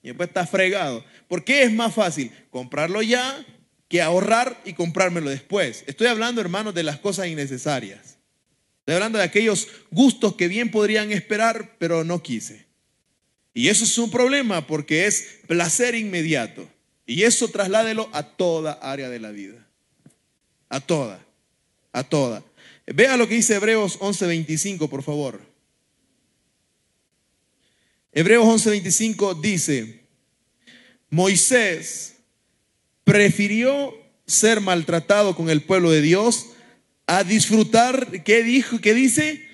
[0.03, 1.03] Y después está fregado.
[1.27, 3.45] ¿Por qué es más fácil comprarlo ya
[3.87, 5.83] que ahorrar y comprármelo después?
[5.87, 8.17] Estoy hablando, hermanos, de las cosas innecesarias.
[8.79, 12.65] Estoy hablando de aquellos gustos que bien podrían esperar, pero no quise.
[13.53, 16.69] Y eso es un problema porque es placer inmediato.
[17.05, 19.65] Y eso trasládelo a toda área de la vida.
[20.69, 21.25] A toda,
[21.91, 22.43] a toda.
[22.85, 25.41] Vea lo que dice Hebreos 11:25, por favor.
[28.11, 30.01] Hebreos 11:25 dice,
[31.09, 32.16] Moisés
[33.07, 36.47] prefirió ser maltratado con el pueblo de Dios
[37.05, 38.79] a disfrutar, ¿qué dijo?
[38.79, 39.47] ¿Qué dice?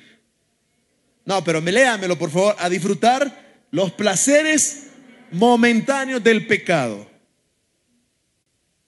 [1.24, 4.88] No, pero me léamelo, por favor, a disfrutar los placeres
[5.30, 7.08] momentáneos del pecado.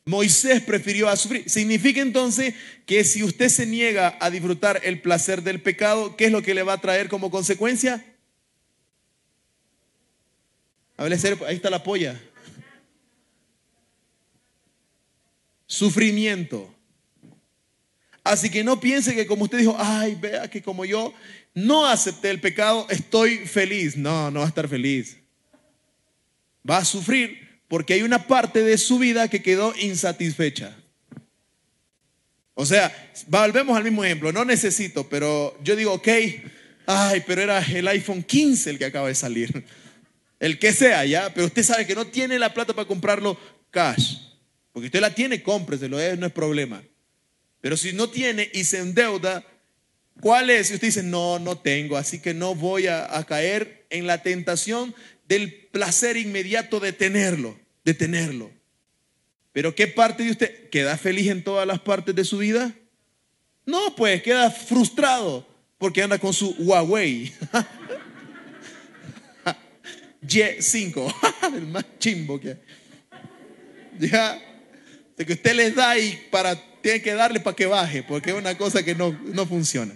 [0.04, 1.48] Moisés prefirió a sufrir.
[1.48, 2.56] Significa entonces
[2.88, 6.56] que si usted se niega a disfrutar el placer del pecado, ¿qué es lo que
[6.56, 8.04] le va a traer como consecuencia?
[10.98, 12.20] ahí está la polla.
[15.68, 16.74] Sufrimiento.
[18.24, 21.14] Así que no piense que como usted dijo, ay, vea que como yo
[21.54, 23.96] no acepté el pecado, estoy feliz.
[23.96, 25.18] No, no va a estar feliz.
[26.68, 30.76] Va a sufrir porque hay una parte de su vida que quedó insatisfecha.
[32.56, 32.92] O sea,
[33.28, 34.32] volvemos al mismo ejemplo.
[34.32, 36.08] No necesito, pero yo digo, ok,
[36.88, 39.66] ay, pero era el iPhone 15 el que acaba de salir.
[40.40, 43.40] El que sea, ya, pero usted sabe que no tiene la plata para comprarlo
[43.72, 44.18] cash.
[44.76, 46.84] Porque usted la tiene, cómpreselo, eh, no es problema.
[47.62, 49.42] Pero si no tiene y se endeuda,
[50.22, 50.72] ¿Cuál es?
[50.72, 54.96] Y usted dice, no, no tengo, así que no voy a, caer en la tentación
[55.28, 58.52] del placer inmediato de tenerlo, de tenerlo.
[59.52, 62.74] Pero ¿qué parte de usted queda feliz en todas las partes de su vida?
[63.66, 65.48] No, pues queda frustrado
[65.78, 67.34] porque anda con su Huawei.
[70.28, 71.14] Y5,
[71.56, 72.58] el más chimbo que
[74.00, 74.42] Ya,
[75.18, 78.36] de que usted les da y para, tiene que darle para que baje, porque es
[78.36, 79.96] una cosa que no, no funciona.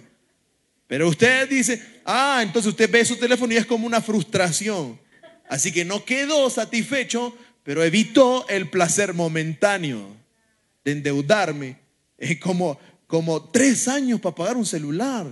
[0.86, 4.98] Pero usted dice, ah, entonces usted ve su teléfono y es como una frustración.
[5.48, 10.16] Así que no quedó satisfecho, pero evitó el placer momentáneo
[10.84, 11.78] de endeudarme.
[12.18, 15.26] Es como, como tres años para pagar un celular.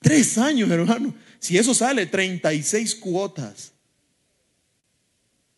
[0.00, 1.14] Tres años, hermano.
[1.38, 3.72] Si eso sale, 36 cuotas.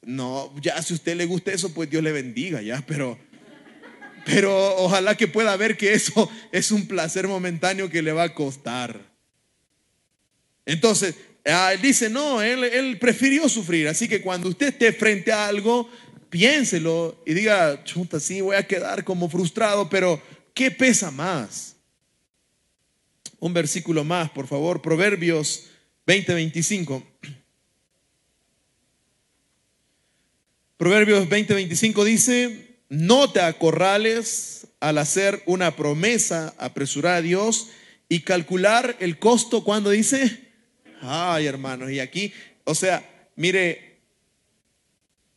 [0.02, 3.16] No, ya si a usted le gusta eso, pues Dios le bendiga, ya, pero,
[4.26, 8.34] pero ojalá que pueda ver que eso es un placer momentáneo que le va a
[8.34, 9.00] costar.
[10.66, 15.46] Entonces, ah, él dice, no, él, prefirió sufrir, así que cuando usted esté frente a
[15.46, 15.88] algo,
[16.30, 20.20] piénselo y diga, chuta, sí, voy a quedar como frustrado, pero
[20.52, 21.76] ¿qué pesa más?
[23.38, 25.68] Un versículo más, por favor, Proverbios
[26.06, 27.04] 20:25.
[30.82, 37.68] Proverbios 20:25 dice, no te acorrales al hacer una promesa apresurada a Dios
[38.08, 40.40] y calcular el costo cuando dice,
[41.00, 42.32] ay hermanos, y aquí,
[42.64, 44.00] o sea, mire,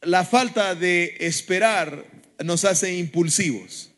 [0.02, 2.08] la falta de esperar
[2.44, 3.92] nos hace impulsivos.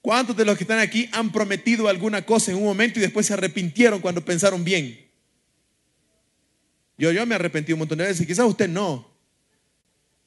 [0.00, 3.26] ¿Cuántos de los que están aquí han prometido alguna cosa en un momento y después
[3.26, 5.10] se arrepintieron cuando pensaron bien?
[6.96, 9.11] Yo, yo me arrepentí un montón de veces, quizás usted no.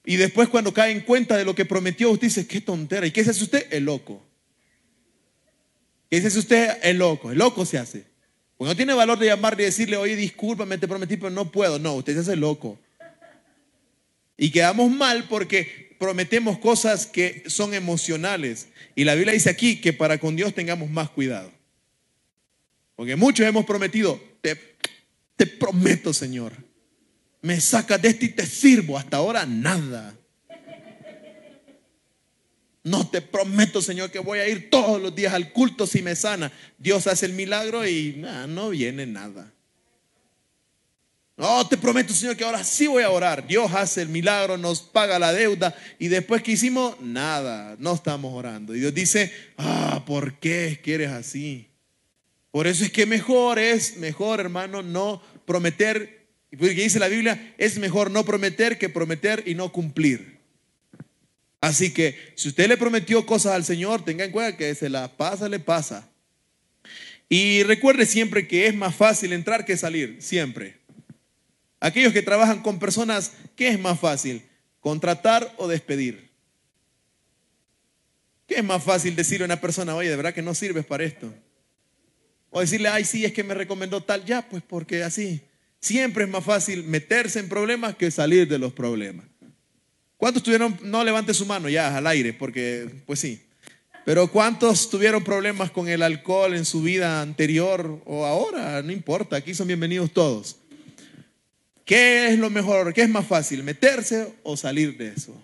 [0.06, 3.08] Y después cuando cae en cuenta de lo que prometió, usted dice, qué tontera.
[3.08, 3.68] ¿Y qué se hace usted?
[3.72, 4.24] El loco.
[6.10, 6.78] ¿Qué se hace usted?
[6.84, 7.32] El loco.
[7.32, 8.06] El loco se hace.
[8.58, 11.80] Pues no tiene valor de llamarle y decirle, oye, discúlpame, te prometí, pero no puedo.
[11.80, 12.80] No, usted se hace loco.
[14.38, 18.68] Y quedamos mal porque prometemos cosas que son emocionales.
[18.94, 21.52] Y la Biblia dice aquí que para con Dios tengamos más cuidado.
[22.96, 26.54] Porque muchos hemos prometido, te prometo, Señor,
[27.46, 28.98] me sacas de esto y te sirvo.
[28.98, 30.16] Hasta ahora nada.
[32.84, 36.16] No te prometo, Señor, que voy a ir todos los días al culto si me
[36.16, 36.52] sana.
[36.80, 39.52] Dios hace el milagro y no viene nada.
[41.38, 43.46] No, te prometo, Señor, que ahora sí voy a orar.
[43.46, 48.34] Dios hace el milagro, nos paga la deuda y después que hicimos, nada, no estamos
[48.34, 48.76] orando.
[48.76, 51.70] Y Dios dice, ah, ¿por qué quieres así?
[52.50, 56.25] Por eso es que mejor es, mejor hermano, no prometer
[56.56, 60.38] porque dice la Biblia, es mejor no prometer que prometer y no cumplir.
[61.62, 65.18] Así que si usted le prometió cosas al Señor, tenga en cuenta que se la
[65.18, 66.08] pasa, le pasa.
[67.28, 70.78] Y recuerde siempre que es más fácil entrar que salir, siempre.
[71.80, 74.44] Aquellos que trabajan con personas, ¿qué es más fácil?
[74.80, 76.30] ¿Contratar o despedir?
[78.48, 81.04] ¿Qué es más fácil decirle a una persona, oye, de verdad que no sirves para
[81.04, 81.34] esto?
[82.52, 85.42] O decirle, ay, sí, es que me recomendó tal, ya, pues porque así.
[85.86, 89.28] Siempre es más fácil meterse en problemas que salir de los problemas.
[90.18, 93.40] ¿Cuántos tuvieron, no levante su mano ya al aire, porque pues sí,
[94.04, 98.82] pero ¿cuántos tuvieron problemas con el alcohol en su vida anterior o ahora?
[98.82, 100.56] No importa, aquí son bienvenidos todos.
[101.86, 102.92] ¿Qué es lo mejor?
[102.92, 103.62] ¿Qué es más fácil?
[103.62, 105.40] ¿Meterse o salir de eso?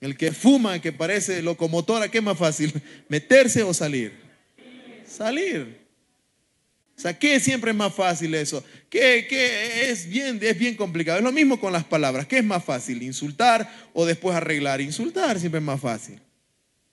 [0.00, 2.72] El que fuma, que parece locomotora, ¿qué es más fácil?
[3.10, 4.14] ¿Meterse o salir?
[5.06, 5.81] Salir.
[7.02, 8.62] Sea, ¿qué siempre es más fácil eso?
[8.88, 9.26] ¿Qué,
[9.90, 11.18] es, bien, es bien complicado?
[11.18, 12.28] Es lo mismo con las palabras.
[12.28, 13.02] ¿Qué es más fácil?
[13.02, 14.80] ¿Insultar o después arreglar?
[14.80, 16.20] Insultar siempre es más fácil.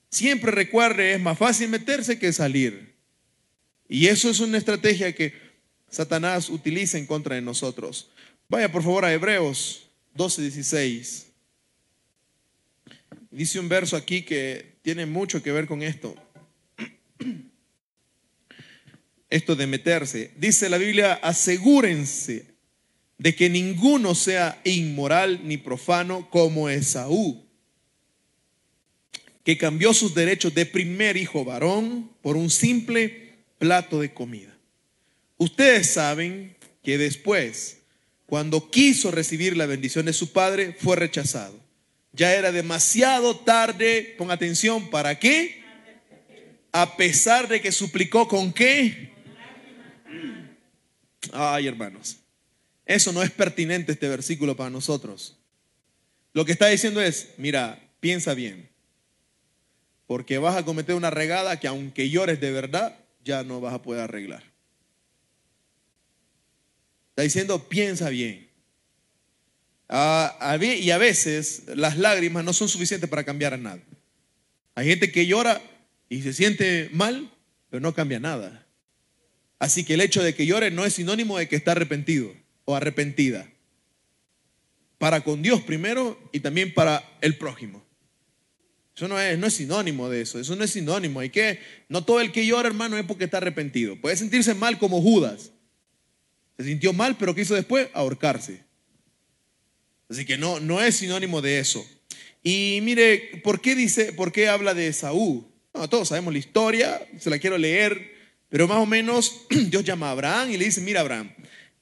[0.10, 2.96] Siempre recuerde, es más fácil meterse que salir.
[3.88, 5.32] Y eso es una estrategia que
[5.92, 8.10] Satanás utiliza en contra de nosotros.
[8.48, 11.28] Vaya por favor a Hebreos 12, 16.
[13.30, 16.16] Dice un verso aquí que tiene mucho que ver con esto
[19.30, 20.32] esto de meterse.
[20.38, 22.46] Dice la Biblia, asegúrense
[23.18, 27.46] de que ninguno sea inmoral ni profano como Esaú,
[29.44, 34.56] que cambió sus derechos de primer hijo varón por un simple plato de comida.
[35.38, 37.80] Ustedes saben que después,
[38.26, 41.60] cuando quiso recibir la bendición de su padre, fue rechazado.
[42.14, 45.62] Ya era demasiado tarde, pon atención, ¿para qué?
[46.72, 49.12] A pesar de que suplicó con qué?
[51.34, 52.18] Ay, hermanos,
[52.86, 55.38] eso no es pertinente este versículo para nosotros.
[56.34, 58.70] Lo que está diciendo es, mira, piensa bien,
[60.08, 63.82] porque vas a cometer una regada que aunque llores de verdad, ya no vas a
[63.82, 64.44] poder arreglar.
[67.10, 68.50] Está diciendo, piensa bien.
[69.90, 73.82] Ah, y a veces las lágrimas no son suficientes para cambiar nada.
[74.76, 75.62] Hay gente que llora
[76.08, 77.32] y se siente mal,
[77.70, 78.66] pero no cambia nada.
[79.60, 82.34] Así que el hecho de que llore no es sinónimo de que está arrepentido
[82.64, 83.50] o arrepentida.
[84.98, 87.86] Para con Dios primero y también para el prójimo.
[88.96, 91.20] Eso no es, no es sinónimo de eso, eso no es sinónimo.
[91.20, 93.96] Hay que, no todo el que llora, hermano, es porque está arrepentido.
[94.00, 95.52] Puede sentirse mal como Judas.
[96.58, 98.64] Se sintió mal, pero quiso después ahorcarse.
[100.10, 101.86] Así que no, no es sinónimo de eso.
[102.44, 105.46] Y mire, ¿por qué dice, por qué habla de Saúl?
[105.90, 108.19] todos sabemos la historia, se la quiero leer
[108.50, 111.32] Pero más o menos Dios llama a Abraham y le dice, mira Abraham,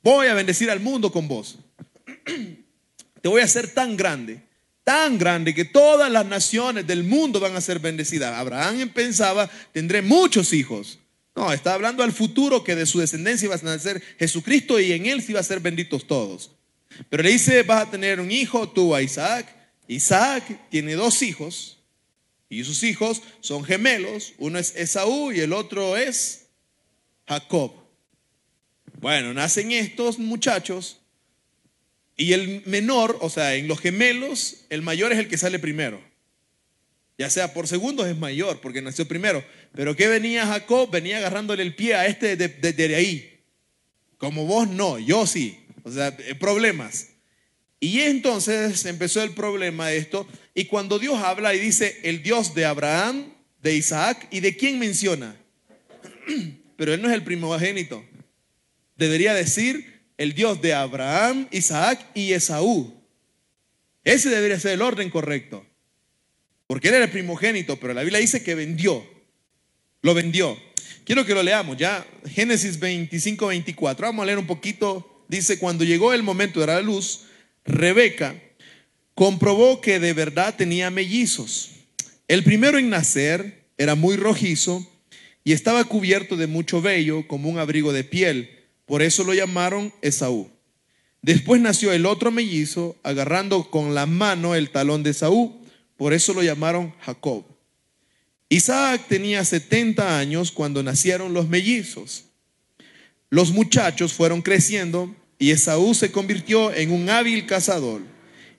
[0.04, 1.58] voy a bendecir al mundo con vos.
[3.22, 4.42] Te voy a hacer tan grande,
[4.84, 8.34] tan grande que todas las naciones del mundo van a ser bendecidas.
[8.34, 11.00] Abraham pensaba, tendré muchos hijos.
[11.36, 15.06] No, está hablando al futuro que de su descendencia iba a nacer Jesucristo y en
[15.06, 16.52] él sí iba a ser benditos todos.
[17.10, 19.46] Pero le dice, vas a tener un hijo, tú a Isaac.
[19.88, 21.78] Isaac tiene dos hijos
[22.50, 24.34] y sus hijos son gemelos.
[24.38, 26.47] Uno es Esaú y el otro es
[27.28, 27.74] Jacob.
[29.00, 31.02] Bueno, nacen estos muchachos
[32.16, 36.02] y el menor, o sea, en los gemelos, el mayor es el que sale primero.
[37.18, 39.44] Ya sea por segundos es mayor porque nació primero.
[39.74, 40.90] Pero ¿qué venía Jacob?
[40.90, 43.40] Venía agarrándole el pie a este desde de, ahí.
[44.18, 45.60] Como vos no, yo sí.
[45.84, 47.10] O sea, eh, problemas.
[47.80, 50.28] Y entonces empezó el problema de esto.
[50.56, 54.80] Y cuando Dios habla y dice el Dios de Abraham, de Isaac, ¿y de quién
[54.80, 55.36] menciona?
[56.78, 58.06] Pero él no es el primogénito.
[58.96, 62.94] Debería decir el Dios de Abraham, Isaac y Esaú.
[64.06, 65.66] Ese debería ser el orden correcto.
[66.66, 69.06] Porque él era el primogénito, pero la Biblia dice que vendió.
[70.02, 70.58] Lo vendió.
[71.04, 72.08] Quiero que lo leamos ya.
[72.26, 74.08] Génesis 25, 24.
[74.08, 77.22] Vamos a leer un poquito dice, cuando llegó el momento de la luz,
[77.66, 78.36] Rebeca
[79.14, 81.72] comprobó que de verdad tenía mellizos.
[82.28, 84.90] El primero en nacer era muy rojizo
[85.48, 88.50] y estaba cubierto de mucho vello como un abrigo de piel.
[88.86, 90.50] Por eso lo llamaron Esaú.
[91.22, 95.62] Después nació el otro mellizo agarrando con la mano el talón de Esaú.
[95.96, 97.46] Por eso lo llamaron Jacob.
[98.50, 102.26] Isaac tenía 70 años cuando nacieron los mellizos.
[103.30, 108.02] Los muchachos fueron creciendo y Esaú se convirtió en un hábil cazador.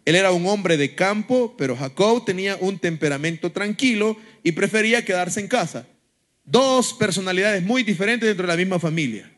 [0.06, 5.40] Él era un hombre de campo, pero Jacob tenía un temperamento tranquilo y prefería quedarse
[5.40, 5.86] en casa.
[6.50, 9.30] Dos personalidades muy diferentes dentro de la misma familia.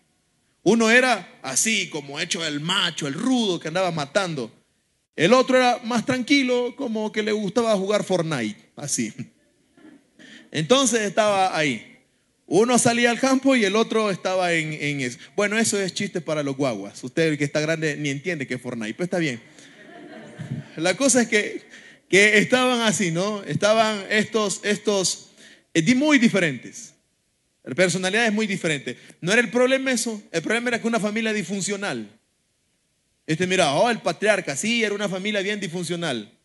[0.63, 4.53] Uno era así, como hecho el macho, el rudo que andaba matando.
[5.17, 9.13] El otro era más tranquilo, como que le gustaba jugar Fortnite, así.
[10.53, 11.99] Entonces estaba ahí.
[12.47, 15.19] Uno salía al campo y el otro estaba en, eso.
[15.35, 17.03] Bueno, eso es chiste para los guaguas.
[17.03, 19.43] Usted que está grande ni entiende que es Fortnite, pero está bien.
[20.77, 21.63] La cosa es que,
[22.09, 23.43] que estaban así, ¿no?
[23.43, 25.31] Estaban estos, estos
[25.75, 26.90] eh, muy diferentes.
[27.63, 28.97] Personalidades muy diferentes.
[29.21, 30.23] No era el problema eso.
[30.33, 32.19] El problema era que una familia disfuncional.
[33.27, 36.37] Este, mira, oh, el patriarca, sí, era una familia bien disfuncional.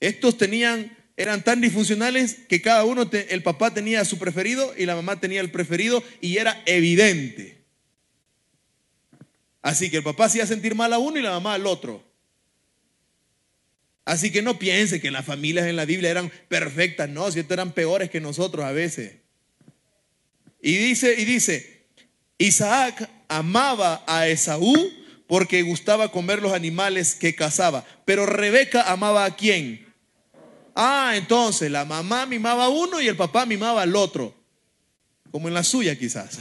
[0.00, 4.94] Estos tenían eran tan disfuncionales que cada uno, el papá tenía su preferido y la
[4.94, 7.64] mamá tenía el preferido y era evidente.
[9.62, 12.04] Así que el papá hacía sentir mal a uno y la mamá al otro.
[14.04, 17.72] Así que no piense que las familias en la Biblia eran perfectas, no, si eran
[17.72, 19.16] peores que nosotros a veces.
[20.66, 21.86] Y dice, y dice,
[22.38, 24.74] Isaac amaba a Esaú
[25.28, 29.86] porque gustaba comer los animales que cazaba, pero Rebeca amaba a quién?
[30.74, 34.34] Ah, entonces la mamá mimaba a uno y el papá mimaba al otro.
[35.30, 36.40] Como en la suya quizás.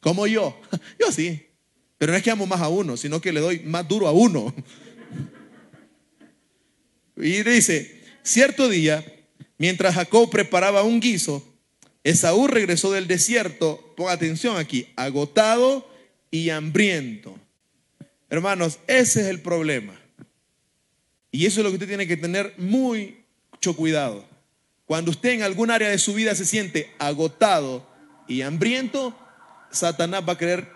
[0.00, 0.60] Como yo.
[0.96, 1.44] Yo sí.
[1.98, 4.12] Pero no es que amo más a uno, sino que le doy más duro a
[4.12, 4.54] uno.
[7.16, 9.04] Y dice, cierto día,
[9.56, 11.47] mientras Jacob preparaba un guiso,
[12.08, 15.86] Esaú regresó del desierto, ponga atención aquí, agotado
[16.30, 17.38] y hambriento.
[18.30, 19.92] Hermanos, ese es el problema.
[21.30, 24.24] Y eso es lo que usted tiene que tener mucho cuidado.
[24.86, 27.86] Cuando usted en algún área de su vida se siente agotado
[28.26, 29.14] y hambriento,
[29.70, 30.66] Satanás va a querer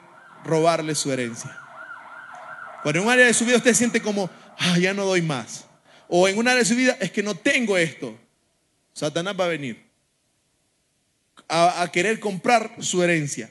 [0.44, 1.58] robarle su herencia.
[2.82, 4.28] Cuando en un área de su vida usted siente como,
[4.58, 5.64] ah, ya no doy más.
[6.08, 8.14] O en un área de su vida es que no tengo esto.
[8.92, 9.91] Satanás va a venir
[11.48, 13.50] a, querer comprar su herencia.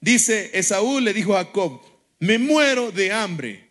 [0.00, 1.80] Dice Esaú le dijo a Jacob,
[2.18, 3.70] me muero de hambre.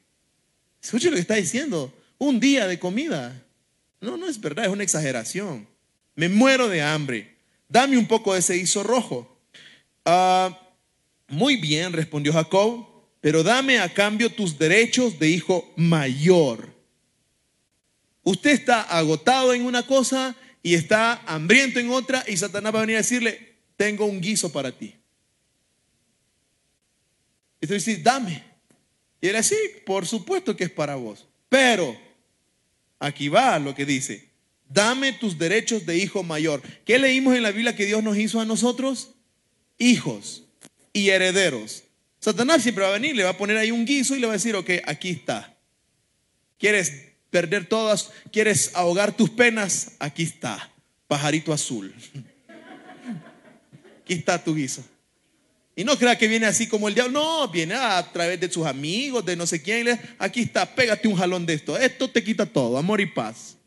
[0.82, 3.43] Escuche lo que está diciendo un día de comida.
[3.99, 5.68] No, no es verdad, es una exageración.
[6.16, 7.36] Me muero de hambre.
[7.70, 9.38] Dame un poco de ese guiso rojo.
[10.06, 10.58] Ah,
[11.28, 12.86] muy bien, respondió Jacob,
[13.22, 16.74] pero dame a cambio tus derechos de hijo mayor.
[18.24, 22.82] Usted está agotado en una cosa y está hambriento en otra y Satanás va a
[22.82, 24.95] venir a decirle, tengo un guiso para ti.
[27.59, 28.43] Y usted dice, dame.
[29.20, 29.55] Y él así,
[29.86, 31.28] por supuesto que es para vos.
[31.49, 31.97] Pero
[33.01, 34.30] Aquí va lo que dice.
[34.70, 36.62] Dame tus derechos de hijo mayor.
[36.86, 39.16] ¿Qué leímos en la Biblia que Dios nos hizo a nosotros?
[39.80, 40.43] Hijos
[40.93, 41.84] y herederos.
[42.20, 44.34] Satanás siempre va a venir, le va a poner ahí un guiso y le va
[44.34, 45.57] a decir, ok, aquí está.
[46.59, 48.11] ¿Quieres perder todas?
[48.32, 49.93] ¿Quieres ahogar tus penas?
[49.97, 50.71] Aquí está,
[51.07, 51.91] pajarito azul.
[54.03, 54.84] aquí está tu guiso.
[55.75, 58.67] Y no crea que viene así como el diablo, no, viene a través de sus
[58.67, 59.99] amigos, de no sé quién.
[60.19, 61.75] Aquí está, pégate un jalón de esto.
[61.75, 63.57] Esto te quita todo, amor y paz.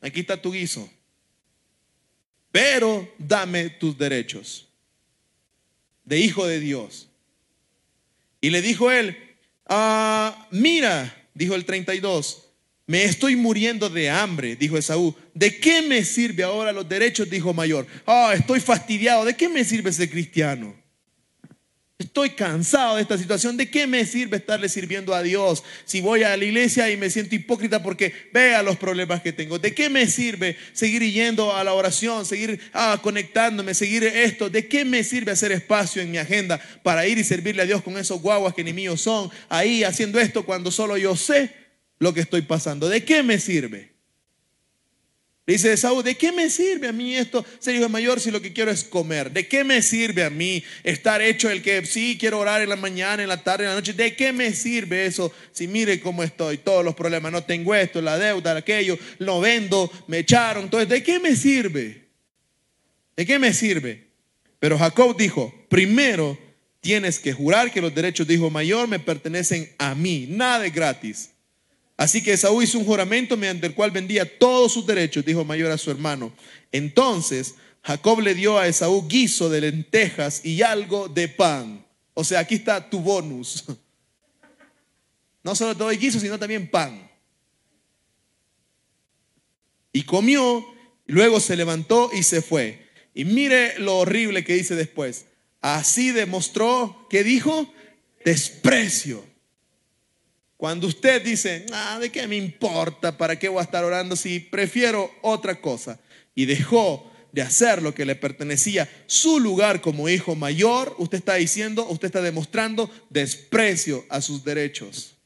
[0.00, 0.88] Aquí está tu guiso.
[2.52, 4.68] Pero dame tus derechos
[6.04, 7.08] de hijo de Dios.
[8.40, 9.16] Y le dijo él,
[9.66, 12.41] ah, mira, dijo el 32,
[12.92, 15.14] me estoy muriendo de hambre, dijo Esaú.
[15.32, 17.30] ¿De qué me sirve ahora los derechos?
[17.30, 17.86] Dijo mayor.
[18.04, 19.24] Ah, estoy fastidiado.
[19.24, 20.76] ¿De qué me sirve ser cristiano?
[21.98, 23.56] Estoy cansado de esta situación.
[23.56, 27.08] ¿De qué me sirve estarle sirviendo a Dios si voy a la iglesia y me
[27.08, 29.58] siento hipócrita porque vea los problemas que tengo?
[29.58, 34.50] ¿De qué me sirve seguir yendo a la oración, seguir ah, conectándome, seguir esto?
[34.50, 37.80] ¿De qué me sirve hacer espacio en mi agenda para ir y servirle a Dios
[37.80, 39.30] con esos guaguas que ni míos son?
[39.48, 41.61] Ahí haciendo esto cuando solo yo sé
[42.02, 42.88] lo que estoy pasando.
[42.88, 43.92] ¿De qué me sirve?
[45.46, 48.52] Dice Saúl, ¿de qué me sirve a mí esto, ser hijo mayor, si lo que
[48.52, 49.30] quiero es comer?
[49.30, 52.76] ¿De qué me sirve a mí estar hecho el que sí quiero orar en la
[52.76, 53.92] mañana, en la tarde, en la noche?
[53.92, 56.58] ¿De qué me sirve eso si mire cómo estoy?
[56.58, 60.64] Todos los problemas, no tengo esto, la deuda, aquello, lo vendo, me echaron.
[60.64, 62.08] Entonces, ¿de qué me sirve?
[63.16, 64.08] ¿De qué me sirve?
[64.58, 66.36] Pero Jacob dijo, primero
[66.80, 70.70] tienes que jurar que los derechos de hijo mayor me pertenecen a mí, nada de
[70.70, 71.31] gratis.
[72.02, 75.70] Así que Esaú hizo un juramento mediante el cual vendía todos sus derechos, dijo mayor
[75.70, 76.32] a su hermano.
[76.72, 81.86] Entonces Jacob le dio a Esaú guiso de lentejas y algo de pan.
[82.14, 83.64] O sea, aquí está tu bonus.
[85.44, 87.08] No solo te doy guiso, sino también pan.
[89.92, 90.66] Y comió,
[91.06, 92.84] luego se levantó y se fue.
[93.14, 95.26] Y mire lo horrible que dice después.
[95.60, 97.72] Así demostró, ¿qué dijo?
[98.24, 99.31] Desprecio
[100.62, 103.18] cuando usted dice, ah, ¿de qué me importa?
[103.18, 105.98] ¿Para qué voy a estar orando si prefiero otra cosa?
[106.36, 111.34] Y dejó de hacer lo que le pertenecía, su lugar como hijo mayor, usted está
[111.34, 115.16] diciendo, usted está demostrando desprecio a sus derechos.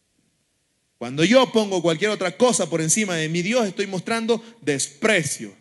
[0.97, 5.55] Cuando yo pongo cualquier otra cosa por encima de mi Dios, estoy mostrando desprecio.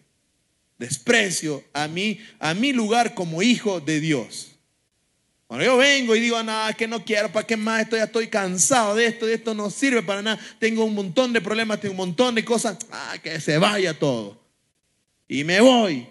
[0.80, 4.55] Desprecio a mí, a mi lugar como hijo de Dios.
[5.48, 7.84] Cuando yo vengo y digo, nada, es que no quiero, ¿para qué más?
[7.84, 10.40] Esto ya estoy cansado de esto, de esto no sirve para nada.
[10.60, 12.78] Tengo un montón de problemas, tengo un montón de cosas.
[12.92, 14.42] Ah, que se vaya todo.
[15.28, 16.08] Y me voy.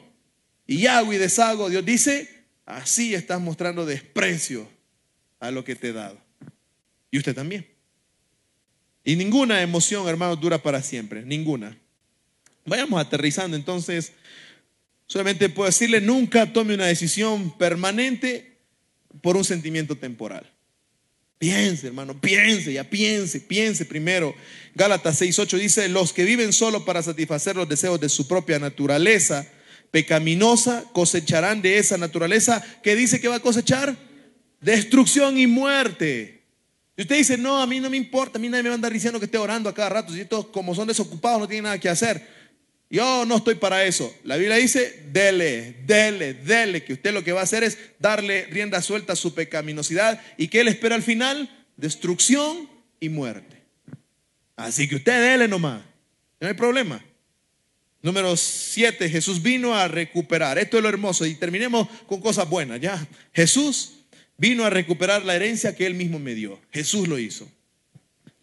[0.67, 1.69] Y hago y deshago.
[1.69, 4.69] Dios dice, así estás mostrando desprecio
[5.41, 6.19] a lo que te he dado.
[7.11, 7.67] Y usted también.
[9.03, 11.25] Y ninguna emoción, hermano, dura para siempre.
[11.25, 11.77] Ninguna.
[12.65, 14.13] Vayamos aterrizando entonces.
[15.07, 18.54] Solamente puedo decirle, nunca tome una decisión permanente
[19.21, 20.51] por un sentimiento temporal.
[21.39, 24.35] Piense, hermano, piense, ya piense, piense primero.
[24.75, 29.47] Gálatas 6:8 dice, los que viven solo para satisfacer los deseos de su propia naturaleza
[29.91, 33.97] pecaminosa cosecharán de esa naturaleza que dice que va a cosechar
[34.61, 36.43] destrucción y muerte.
[36.97, 38.77] Y usted dice, no, a mí no me importa, a mí nadie me va a
[38.77, 41.65] andar diciendo que esté orando a cada rato, si estos como son desocupados no tienen
[41.65, 42.27] nada que hacer.
[42.91, 44.15] Yo no estoy para eso.
[44.25, 48.47] La Biblia dice, dele, dele, dele, que usted lo que va a hacer es darle
[48.47, 52.69] rienda suelta a su pecaminosidad y que él espera al final destrucción
[53.01, 53.63] y muerte.
[54.57, 55.83] Así que usted dele nomás,
[56.41, 57.05] no hay problema.
[58.03, 60.59] Número 7, Jesús vino a recuperar.
[60.59, 63.05] Esto es lo hermoso y terminemos con cosas buenas, ¿ya?
[63.33, 63.95] Jesús
[64.37, 66.61] vino a recuperar la herencia que él mismo me dio.
[66.71, 67.49] Jesús lo hizo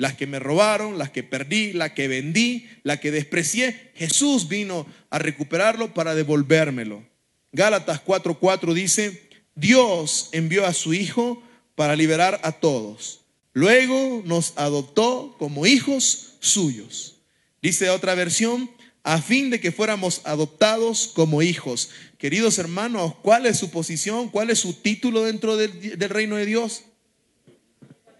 [0.02, 3.91] las que me robaron, las que perdí, la que vendí, la que desprecié.
[3.93, 7.04] Jesús vino a recuperarlo para devolvérmelo.
[7.52, 11.43] Gálatas 4:4 dice, Dios envió a su Hijo
[11.76, 13.20] para liberar a todos.
[13.54, 17.18] Luego nos adoptó como hijos suyos.
[17.62, 18.72] Dice otra versión,
[19.04, 21.91] a fin de que fuéramos adoptados como hijos.
[22.18, 24.30] Queridos hermanos, ¿cuál es su posición?
[24.30, 26.86] ¿Cuál es su título dentro del, del reino de Dios?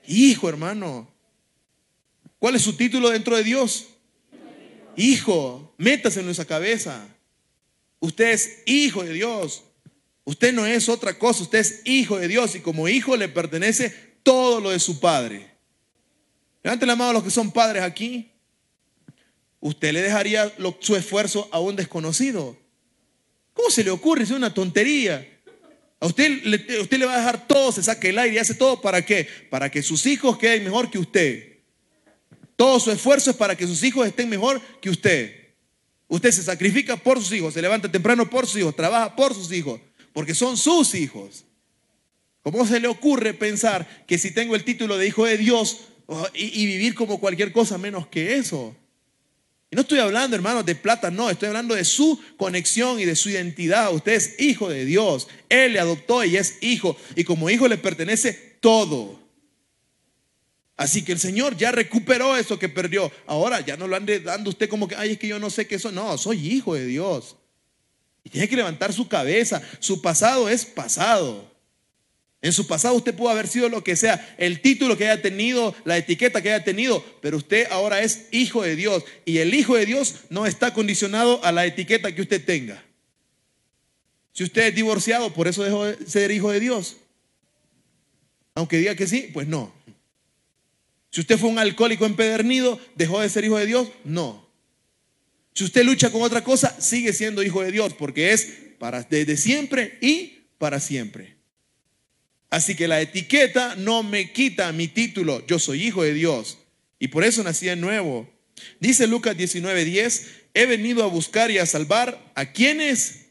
[0.08, 1.11] Hijo, hermano.
[2.42, 3.90] ¿Cuál es su título dentro de Dios?
[4.98, 7.08] Hijo, métase en esa cabeza.
[8.00, 9.64] Usted es hijo de Dios.
[10.24, 13.96] Usted no es otra cosa, usted es hijo de Dios y como hijo le pertenece
[14.24, 15.52] todo lo de su padre.
[16.64, 18.32] Levanten la mano a los que son padres aquí.
[19.60, 22.58] Usted le dejaría su esfuerzo a un desconocido.
[23.54, 24.24] ¿Cómo se le ocurre?
[24.24, 25.28] Es una tontería.
[26.00, 26.44] A usted,
[26.82, 29.28] usted le va a dejar todo, se saque el aire y hace todo para qué?
[29.52, 31.51] Para que sus hijos queden mejor que usted.
[32.62, 35.34] Todo su esfuerzo es para que sus hijos estén mejor que usted.
[36.08, 39.52] Usted se sacrifica por sus hijos, se levanta temprano por sus hijos, trabaja por sus
[39.52, 39.82] hijos,
[40.14, 41.44] porque son sus hijos.
[42.44, 46.28] ¿Cómo se le ocurre pensar que si tengo el título de hijo de Dios oh,
[46.36, 48.76] y, vivir como cualquier cosa menos que eso?
[49.72, 53.16] Y no estoy hablando, hermanos, de plata, no, estoy hablando de su conexión y de
[53.16, 53.92] su identidad.
[53.92, 55.30] Usted es hijo de Dios.
[55.50, 56.96] Él le adoptó y es hijo.
[57.16, 59.21] Y como hijo le pertenece todo.
[60.82, 63.12] Así que el Señor ya recuperó eso que perdió.
[63.28, 65.68] Ahora ya no lo ande dando usted como que, ay, es que yo no sé
[65.68, 65.92] qué eso.
[65.92, 67.36] No, soy hijo de Dios.
[68.24, 69.62] Y tiene que levantar su cabeza.
[69.78, 71.48] Su pasado es pasado.
[72.42, 75.76] En su pasado usted pudo haber sido lo que sea, el título que haya tenido,
[75.86, 79.04] la etiqueta que haya tenido, pero usted ahora es hijo de Dios.
[79.24, 82.84] Y el hijo de Dios no está condicionado a la etiqueta que usted tenga.
[84.34, 86.98] Si usted es divorciado, por eso dejó de ser hijo de Dios.
[88.56, 89.72] Aunque diga que sí, pues no.
[91.12, 94.50] Si usted fue un alcohólico empedernido, dejó de ser hijo de Dios, no.
[95.54, 98.48] Si usted lucha con otra cosa, sigue siendo hijo de Dios, porque es
[98.80, 101.36] para desde siempre y para siempre.
[102.50, 105.46] Así que la etiqueta no me quita mi título.
[105.48, 106.58] Yo soy hijo de Dios.
[107.00, 108.30] Y por eso nací de nuevo.
[108.80, 113.28] Dice Lucas 19:10, he venido a buscar y a salvar a quienes.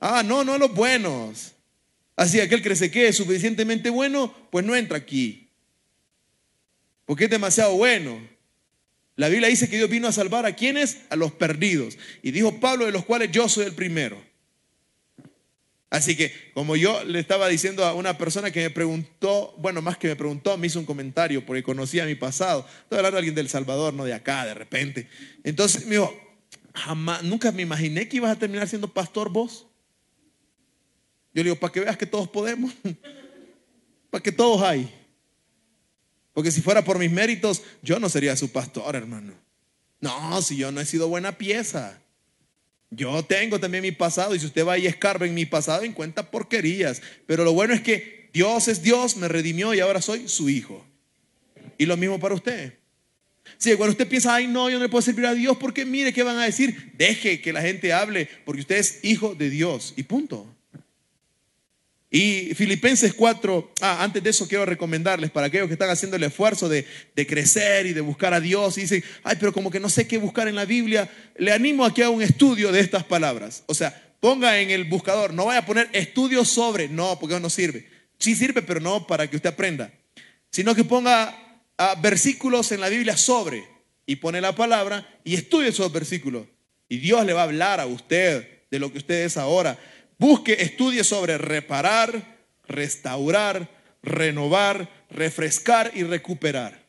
[0.00, 1.52] Ah, no, no a los buenos.
[2.16, 5.47] Así aquel que se quede suficientemente bueno, pues no entra aquí.
[7.08, 8.20] Porque es demasiado bueno.
[9.16, 10.98] La Biblia dice que Dios vino a salvar a quienes?
[11.08, 11.96] A los perdidos.
[12.22, 14.22] Y dijo Pablo, de los cuales yo soy el primero.
[15.88, 19.96] Así que, como yo le estaba diciendo a una persona que me preguntó, bueno, más
[19.96, 22.66] que me preguntó, me hizo un comentario porque conocía mi pasado.
[22.82, 25.08] Estoy hablando de alguien del Salvador, no de acá, de repente.
[25.44, 26.14] Entonces me dijo,
[26.74, 29.66] jamás, nunca me imaginé que ibas a terminar siendo pastor vos.
[31.32, 32.74] Yo le digo, para que veas que todos podemos,
[34.10, 34.97] para que todos hay.
[36.38, 39.32] Porque si fuera por mis méritos, yo no sería su pastor, hermano.
[40.00, 42.00] No, si yo no he sido buena pieza.
[42.90, 46.30] Yo tengo también mi pasado y si usted va y escarba en mi pasado encuentra
[46.30, 47.02] porquerías.
[47.26, 50.86] Pero lo bueno es que Dios es Dios, me redimió y ahora soy su hijo.
[51.76, 52.78] Y lo mismo para usted.
[53.56, 56.12] Si cuando usted piensa, ay no, yo no le puedo servir a Dios porque mire
[56.12, 59.92] qué van a decir, deje que la gente hable porque usted es hijo de Dios
[59.96, 60.46] y punto.
[62.10, 66.22] Y Filipenses 4, ah, antes de eso quiero recomendarles para aquellos que están haciendo el
[66.22, 66.86] esfuerzo de,
[67.26, 70.16] crecer y de buscar a Dios y dicen, ay, pero como que no sé qué
[70.16, 73.62] buscar en la Biblia, le animo a que haga un estudio de estas palabras.
[73.66, 77.50] O sea, ponga en el buscador, no vaya a poner estudios sobre, no, porque no
[77.50, 77.86] sirve.
[78.18, 79.92] Sí sirve, pero no para que usted aprenda,
[80.50, 81.36] sino que ponga
[81.76, 83.64] ah, versículos en la Biblia sobre
[84.06, 86.46] y pone la palabra y estudie esos versículos.
[86.88, 89.78] Y Dios le va a hablar a usted de lo que usted es ahora.
[90.18, 93.70] Busque, estudie sobre reparar, restaurar,
[94.02, 96.86] renovar, refrescar y recuperar.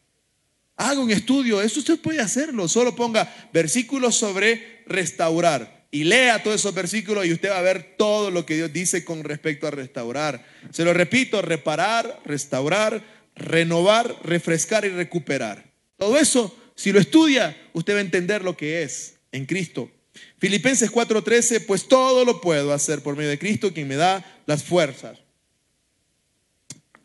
[0.75, 2.67] Haga un estudio, eso usted puede hacerlo.
[2.67, 7.95] Solo ponga versículos sobre restaurar y lea todos esos versículos y usted va a ver
[7.97, 10.45] todo lo que Dios dice con respecto a restaurar.
[10.71, 13.03] Se lo repito, reparar, restaurar,
[13.35, 15.71] renovar, refrescar y recuperar.
[15.97, 19.91] Todo eso, si lo estudia, usted va a entender lo que es en Cristo.
[20.37, 24.63] Filipenses 4:13, pues todo lo puedo hacer por medio de Cristo, quien me da las
[24.63, 25.19] fuerzas.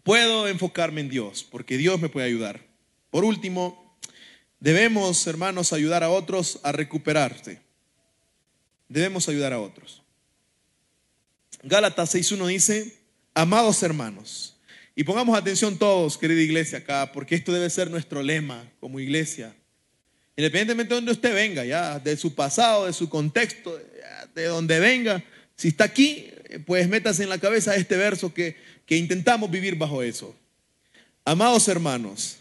[0.03, 2.67] Puedo enfocarme en Dios, porque Dios me puede ayudar.
[3.11, 3.97] Por último,
[4.61, 7.61] debemos, hermanos, ayudar a otros a recuperarse.
[8.89, 10.03] Debemos ayudar a otros.
[11.62, 12.99] Gálatas 6.1 dice,
[13.33, 14.61] amados hermanos,
[14.95, 19.57] y pongamos atención todos, querida iglesia, acá, porque esto debe ser nuestro lema como iglesia.
[20.37, 23.80] Independientemente de donde usted venga, ya, de su pasado, de su contexto,
[24.35, 25.22] de donde venga,
[25.57, 26.28] si está aquí,
[26.66, 28.57] pues métase en la cabeza este verso que,
[28.87, 30.35] que intentamos vivir bajo eso.
[31.24, 32.39] Amados hermanos,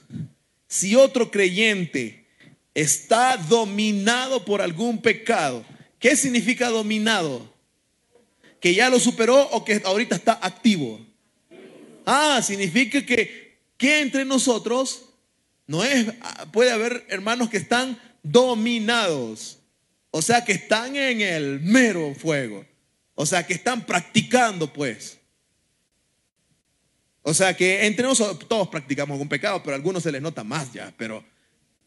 [0.68, 2.26] si otro creyente
[2.74, 5.64] está dominado por algún pecado,
[6.00, 7.54] ¿qué significa dominado?
[8.60, 11.00] ¿Que ya lo superó o que ahorita está activo?
[12.06, 15.13] Ah, significa que, que entre nosotros
[15.68, 16.08] no es,
[16.52, 19.60] puede haber hermanos que están dominados,
[20.12, 22.66] o sea, que están en el mero fuego,
[23.16, 25.20] o sea, que están practicando, pues.
[27.22, 30.44] O sea, que entre nosotros todos practicamos algún pecado, pero a algunos se les nota
[30.44, 31.24] más ya, pero,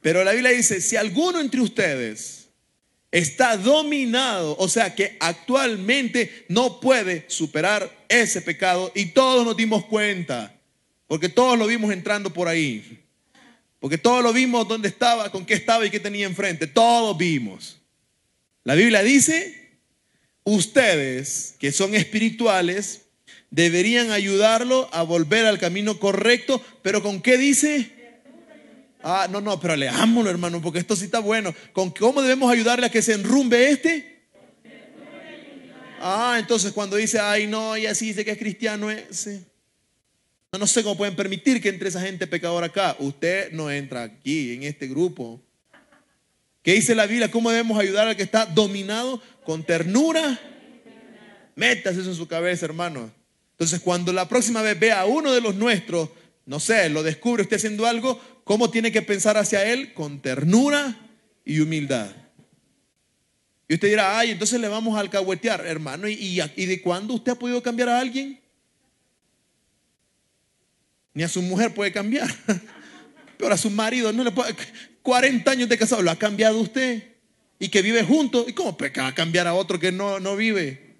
[0.00, 2.48] pero la Biblia dice, si alguno entre ustedes
[3.10, 9.84] está dominado, o sea, que actualmente no puede superar ese pecado, y todos nos dimos
[9.84, 10.54] cuenta,
[11.06, 13.05] porque todos lo vimos entrando por ahí.
[13.78, 16.66] Porque todos lo vimos dónde estaba, con qué estaba y qué tenía enfrente.
[16.66, 17.80] Todos vimos.
[18.64, 19.78] La Biblia dice,
[20.44, 23.02] ustedes que son espirituales
[23.50, 27.92] deberían ayudarlo a volver al camino correcto, pero ¿con qué dice?
[29.02, 31.54] Ah, no, no, pero leámoslo, hermano, porque esto sí está bueno.
[31.72, 34.16] ¿Con cómo debemos ayudarle a que se enrumbe este?
[36.00, 39.44] Ah, entonces cuando dice, ay, no, y así dice que es cristiano, ese.
[40.59, 42.96] No, sé cómo pueden permitir que entre esa gente pecadora acá.
[42.98, 45.40] Usted no entra aquí, en este grupo.
[46.62, 47.30] ¿Qué dice la Biblia?
[47.30, 49.22] ¿Cómo debemos ayudar al que está dominado?
[49.44, 50.40] Con ternura.
[51.54, 53.12] Metas eso en su cabeza, hermano.
[53.52, 56.11] Entonces, cuando la próxima vez vea a uno de los nuestros,
[56.44, 59.94] no sé, lo descubre usted haciendo algo, ¿cómo tiene que pensar hacia él?
[59.94, 60.96] Con ternura
[61.44, 62.11] y humildad.
[63.68, 66.09] Y usted dirá, ay, entonces le vamos a alcahuetear, hermano.
[66.09, 68.40] ¿Y, y de cuándo usted ha podido cambiar a alguien?
[71.16, 72.28] Ni a su mujer puede cambiar.
[73.38, 74.54] Pero a su marido no le puede.
[75.00, 77.04] 40 años de casado, lo ha cambiado usted.
[77.58, 78.44] Y que vive junto.
[78.46, 80.98] ¿Y cómo va a cambiar a otro que no, no vive?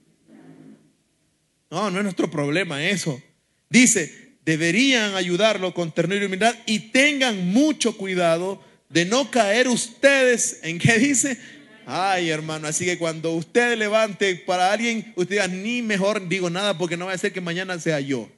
[1.71, 3.23] No, no es nuestro problema eso.
[3.69, 10.61] Dice, deberían ayudarlo con ternura y humildad y tengan mucho cuidado de no caer ustedes
[10.63, 11.39] en qué dice.
[11.85, 16.79] Ay, hermano, así que cuando usted levante para alguien, usted diga, ni mejor digo nada
[16.79, 18.31] porque no va a ser que mañana sea yo.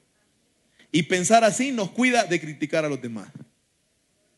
[0.90, 3.28] Y pensar así nos cuida de criticar a los demás.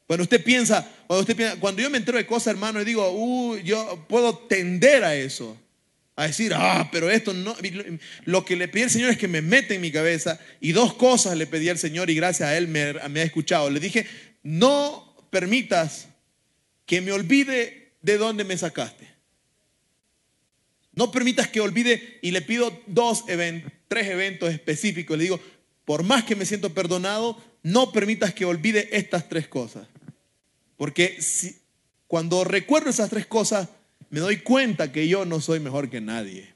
[0.07, 3.09] Cuando usted piensa, cuando usted piensa, cuando yo me entero de cosas, hermano, y digo,
[3.13, 5.57] uh, yo puedo tender a eso
[6.17, 7.57] a decir, ah, pero esto no,
[8.25, 10.95] lo que le pedí al Señor es que me mete en mi cabeza y dos
[10.95, 13.71] cosas le pedí al Señor y gracias a Él me, me ha escuchado.
[13.71, 14.07] Le dije,
[14.43, 16.09] no permitas
[16.87, 19.09] que me olvide de dónde me sacaste.
[20.93, 25.17] No permitas que olvide y le pido dos eventos, tres eventos específicos.
[25.17, 25.41] Le digo,
[25.91, 29.89] por más que me siento perdonado, no permitas que olvide estas tres cosas.
[30.77, 31.57] Porque si,
[32.07, 33.71] cuando recuerdo esas tres cosas,
[34.09, 36.55] me doy cuenta que yo no soy mejor que nadie.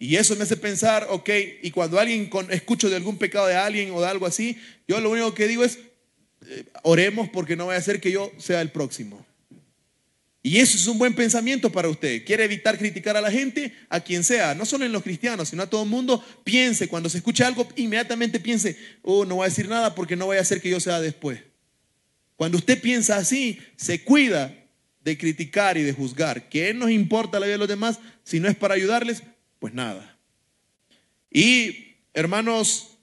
[0.00, 1.30] Y eso me hace pensar, ok,
[1.62, 5.00] y cuando alguien con, escucho de algún pecado de alguien o de algo así, yo
[5.00, 5.78] lo único que digo es,
[6.48, 9.24] eh, oremos porque no vaya a ser que yo sea el próximo.
[10.42, 12.24] Y eso es un buen pensamiento para usted.
[12.24, 15.62] Quiere evitar criticar a la gente, a quien sea, no solo en los cristianos, sino
[15.62, 16.22] a todo el mundo.
[16.42, 20.26] Piense, cuando se escucha algo, inmediatamente piense, oh, no voy a decir nada porque no
[20.26, 21.40] vaya a ser que yo sea después.
[22.34, 24.52] Cuando usted piensa así, se cuida
[25.04, 26.48] de criticar y de juzgar.
[26.48, 29.22] ¿Qué nos importa la vida de los demás si no es para ayudarles?
[29.60, 30.18] Pues nada.
[31.30, 32.98] Y hermanos,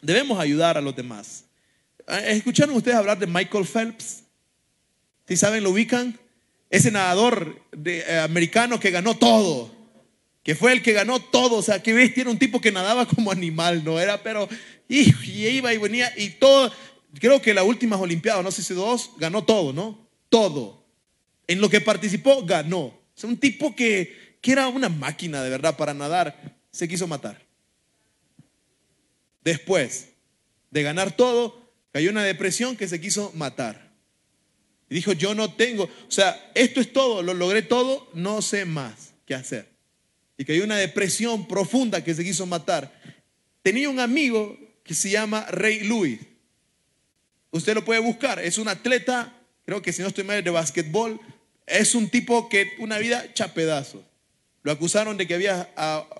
[0.00, 1.44] debemos ayudar a los demás.
[2.06, 4.24] ¿Escucharon ustedes hablar de Michael Phelps?
[5.28, 6.18] Si saben, lo ubican.
[6.72, 9.70] Ese nadador de, eh, americano que ganó todo.
[10.42, 11.56] Que fue el que ganó todo.
[11.56, 14.00] O sea, que ves, tiene un tipo que nadaba como animal, ¿no?
[14.00, 14.48] Era, pero,
[14.88, 16.72] y, iba y venía y todo.
[17.20, 20.08] Creo que las últimas Olimpiadas, no sé si dos, ganó todo, ¿no?
[20.30, 20.86] Todo.
[21.46, 22.98] En lo que participó, ganó.
[23.14, 27.46] Es un tipo que, que era una máquina de verdad para nadar, se quiso matar.
[29.44, 30.08] Después
[30.70, 33.91] de ganar todo, cayó una depresión que se quiso matar.
[34.92, 38.64] Y dijo, yo no tengo, o sea, esto es todo, lo logré todo, no sé
[38.64, 39.68] más qué hacer.
[40.36, 42.92] Y cayó una depresión profunda que se quiso matar.
[43.62, 46.20] Tenía un amigo que se llama Rey Louis.
[47.52, 51.20] Usted lo puede buscar, es un atleta creo que si no estoy mal, de básquetbol,
[51.66, 54.02] es un tipo que una vida hecha pedazos.
[54.62, 55.62] Lo acusaron de que había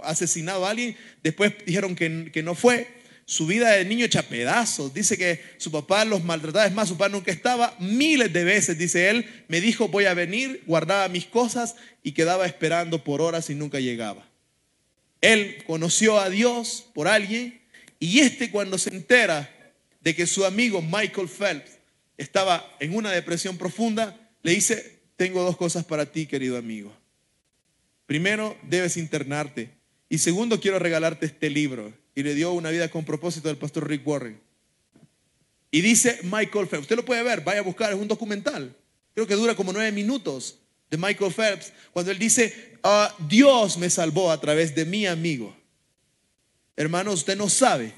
[0.03, 3.02] asesinado a alguien, después dijeron que, que no fue.
[3.25, 4.93] Su vida de niño hecha pedazos.
[4.93, 6.67] Dice que su papá los maltrataba.
[6.67, 7.75] Es más, su papá nunca estaba.
[7.79, 12.47] Miles de veces, dice él, me dijo voy a venir, guardaba mis cosas y quedaba
[12.47, 14.27] esperando por horas y nunca llegaba.
[15.21, 17.63] Él conoció a Dios por alguien
[18.01, 19.49] y este cuando se entera
[20.01, 21.79] de que su amigo Michael Phelps
[22.17, 26.93] estaba en una depresión profunda, le dice, tengo dos cosas para ti, querido amigo.
[28.07, 29.71] Primero, debes internarte.
[30.09, 31.93] Y segundo, quiero regalarte este libro.
[32.15, 34.41] Y le dio una vida con propósito del pastor Rick Warren.
[35.71, 38.77] Y dice Michael Phelps, usted lo puede ver, vaya a buscar, es un documental.
[39.15, 40.59] Creo que dura como nueve minutos
[40.91, 45.57] de Michael Phelps, cuando él dice, ah, Dios me salvó a través de mi amigo.
[46.77, 47.95] Hermano, usted no sabe,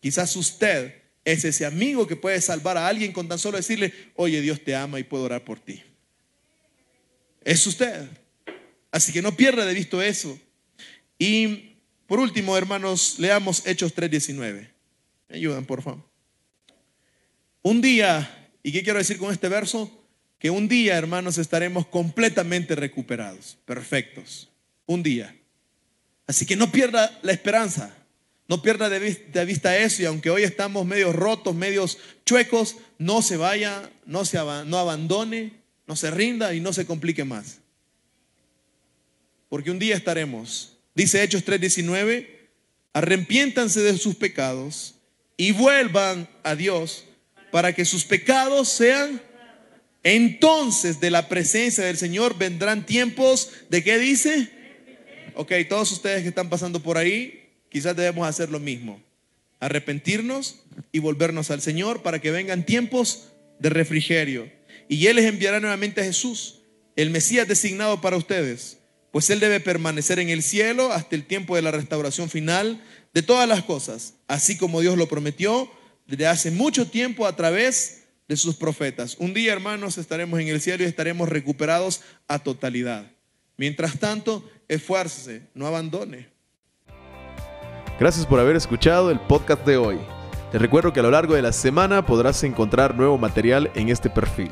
[0.00, 4.40] quizás usted es ese amigo que puede salvar a alguien con tan solo decirle, oye,
[4.40, 5.82] Dios te ama y puedo orar por ti.
[7.44, 8.08] Es usted.
[8.90, 10.38] Así que no pierda de visto eso.
[11.18, 11.75] Y
[12.06, 14.70] por último, hermanos, leamos Hechos 3:19.
[15.28, 16.04] ¿Me ayudan, por favor?
[17.62, 19.90] Un día, ¿y qué quiero decir con este verso?
[20.38, 24.48] Que un día, hermanos, estaremos completamente recuperados, perfectos.
[24.86, 25.34] Un día.
[26.26, 27.92] Así que no pierda la esperanza.
[28.48, 33.36] No pierda de vista eso y aunque hoy estamos medios rotos, medios chuecos, no se
[33.36, 35.52] vaya, no, se no abandone,
[35.86, 37.58] no se rinda y no se complique más.
[39.48, 42.26] Porque un día estaremos, dice Hechos 3:19,
[42.92, 44.96] arrepiéntanse de sus pecados
[45.36, 47.04] y vuelvan a Dios
[47.52, 49.22] para que sus pecados sean
[50.02, 54.50] entonces de la presencia del Señor vendrán tiempos de qué dice?
[55.36, 59.02] Ok, todos ustedes que están pasando por ahí, Quizás debemos hacer lo mismo,
[59.60, 63.28] arrepentirnos y volvernos al Señor para que vengan tiempos
[63.58, 64.50] de refrigerio.
[64.88, 66.60] y Él les enviará nuevamente a Jesús,
[66.94, 68.75] el Mesías designado para ustedes,
[69.16, 72.82] pues Él debe permanecer en el cielo hasta el tiempo de la restauración final
[73.14, 75.70] de todas las cosas, así como Dios lo prometió
[76.06, 79.16] desde hace mucho tiempo a través de sus profetas.
[79.18, 83.10] Un día, hermanos, estaremos en el cielo y estaremos recuperados a totalidad.
[83.56, 86.28] Mientras tanto, esfuércese, no abandone.
[87.98, 89.96] Gracias por haber escuchado el podcast de hoy.
[90.52, 94.10] Te recuerdo que a lo largo de la semana podrás encontrar nuevo material en este
[94.10, 94.50] perfil.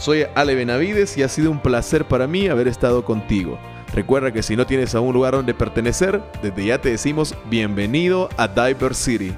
[0.00, 3.60] Soy Ale Benavides y ha sido un placer para mí haber estado contigo.
[3.94, 8.28] Recuerda que si no tienes a un lugar donde pertenecer, desde ya te decimos bienvenido
[8.36, 9.34] a Diver City.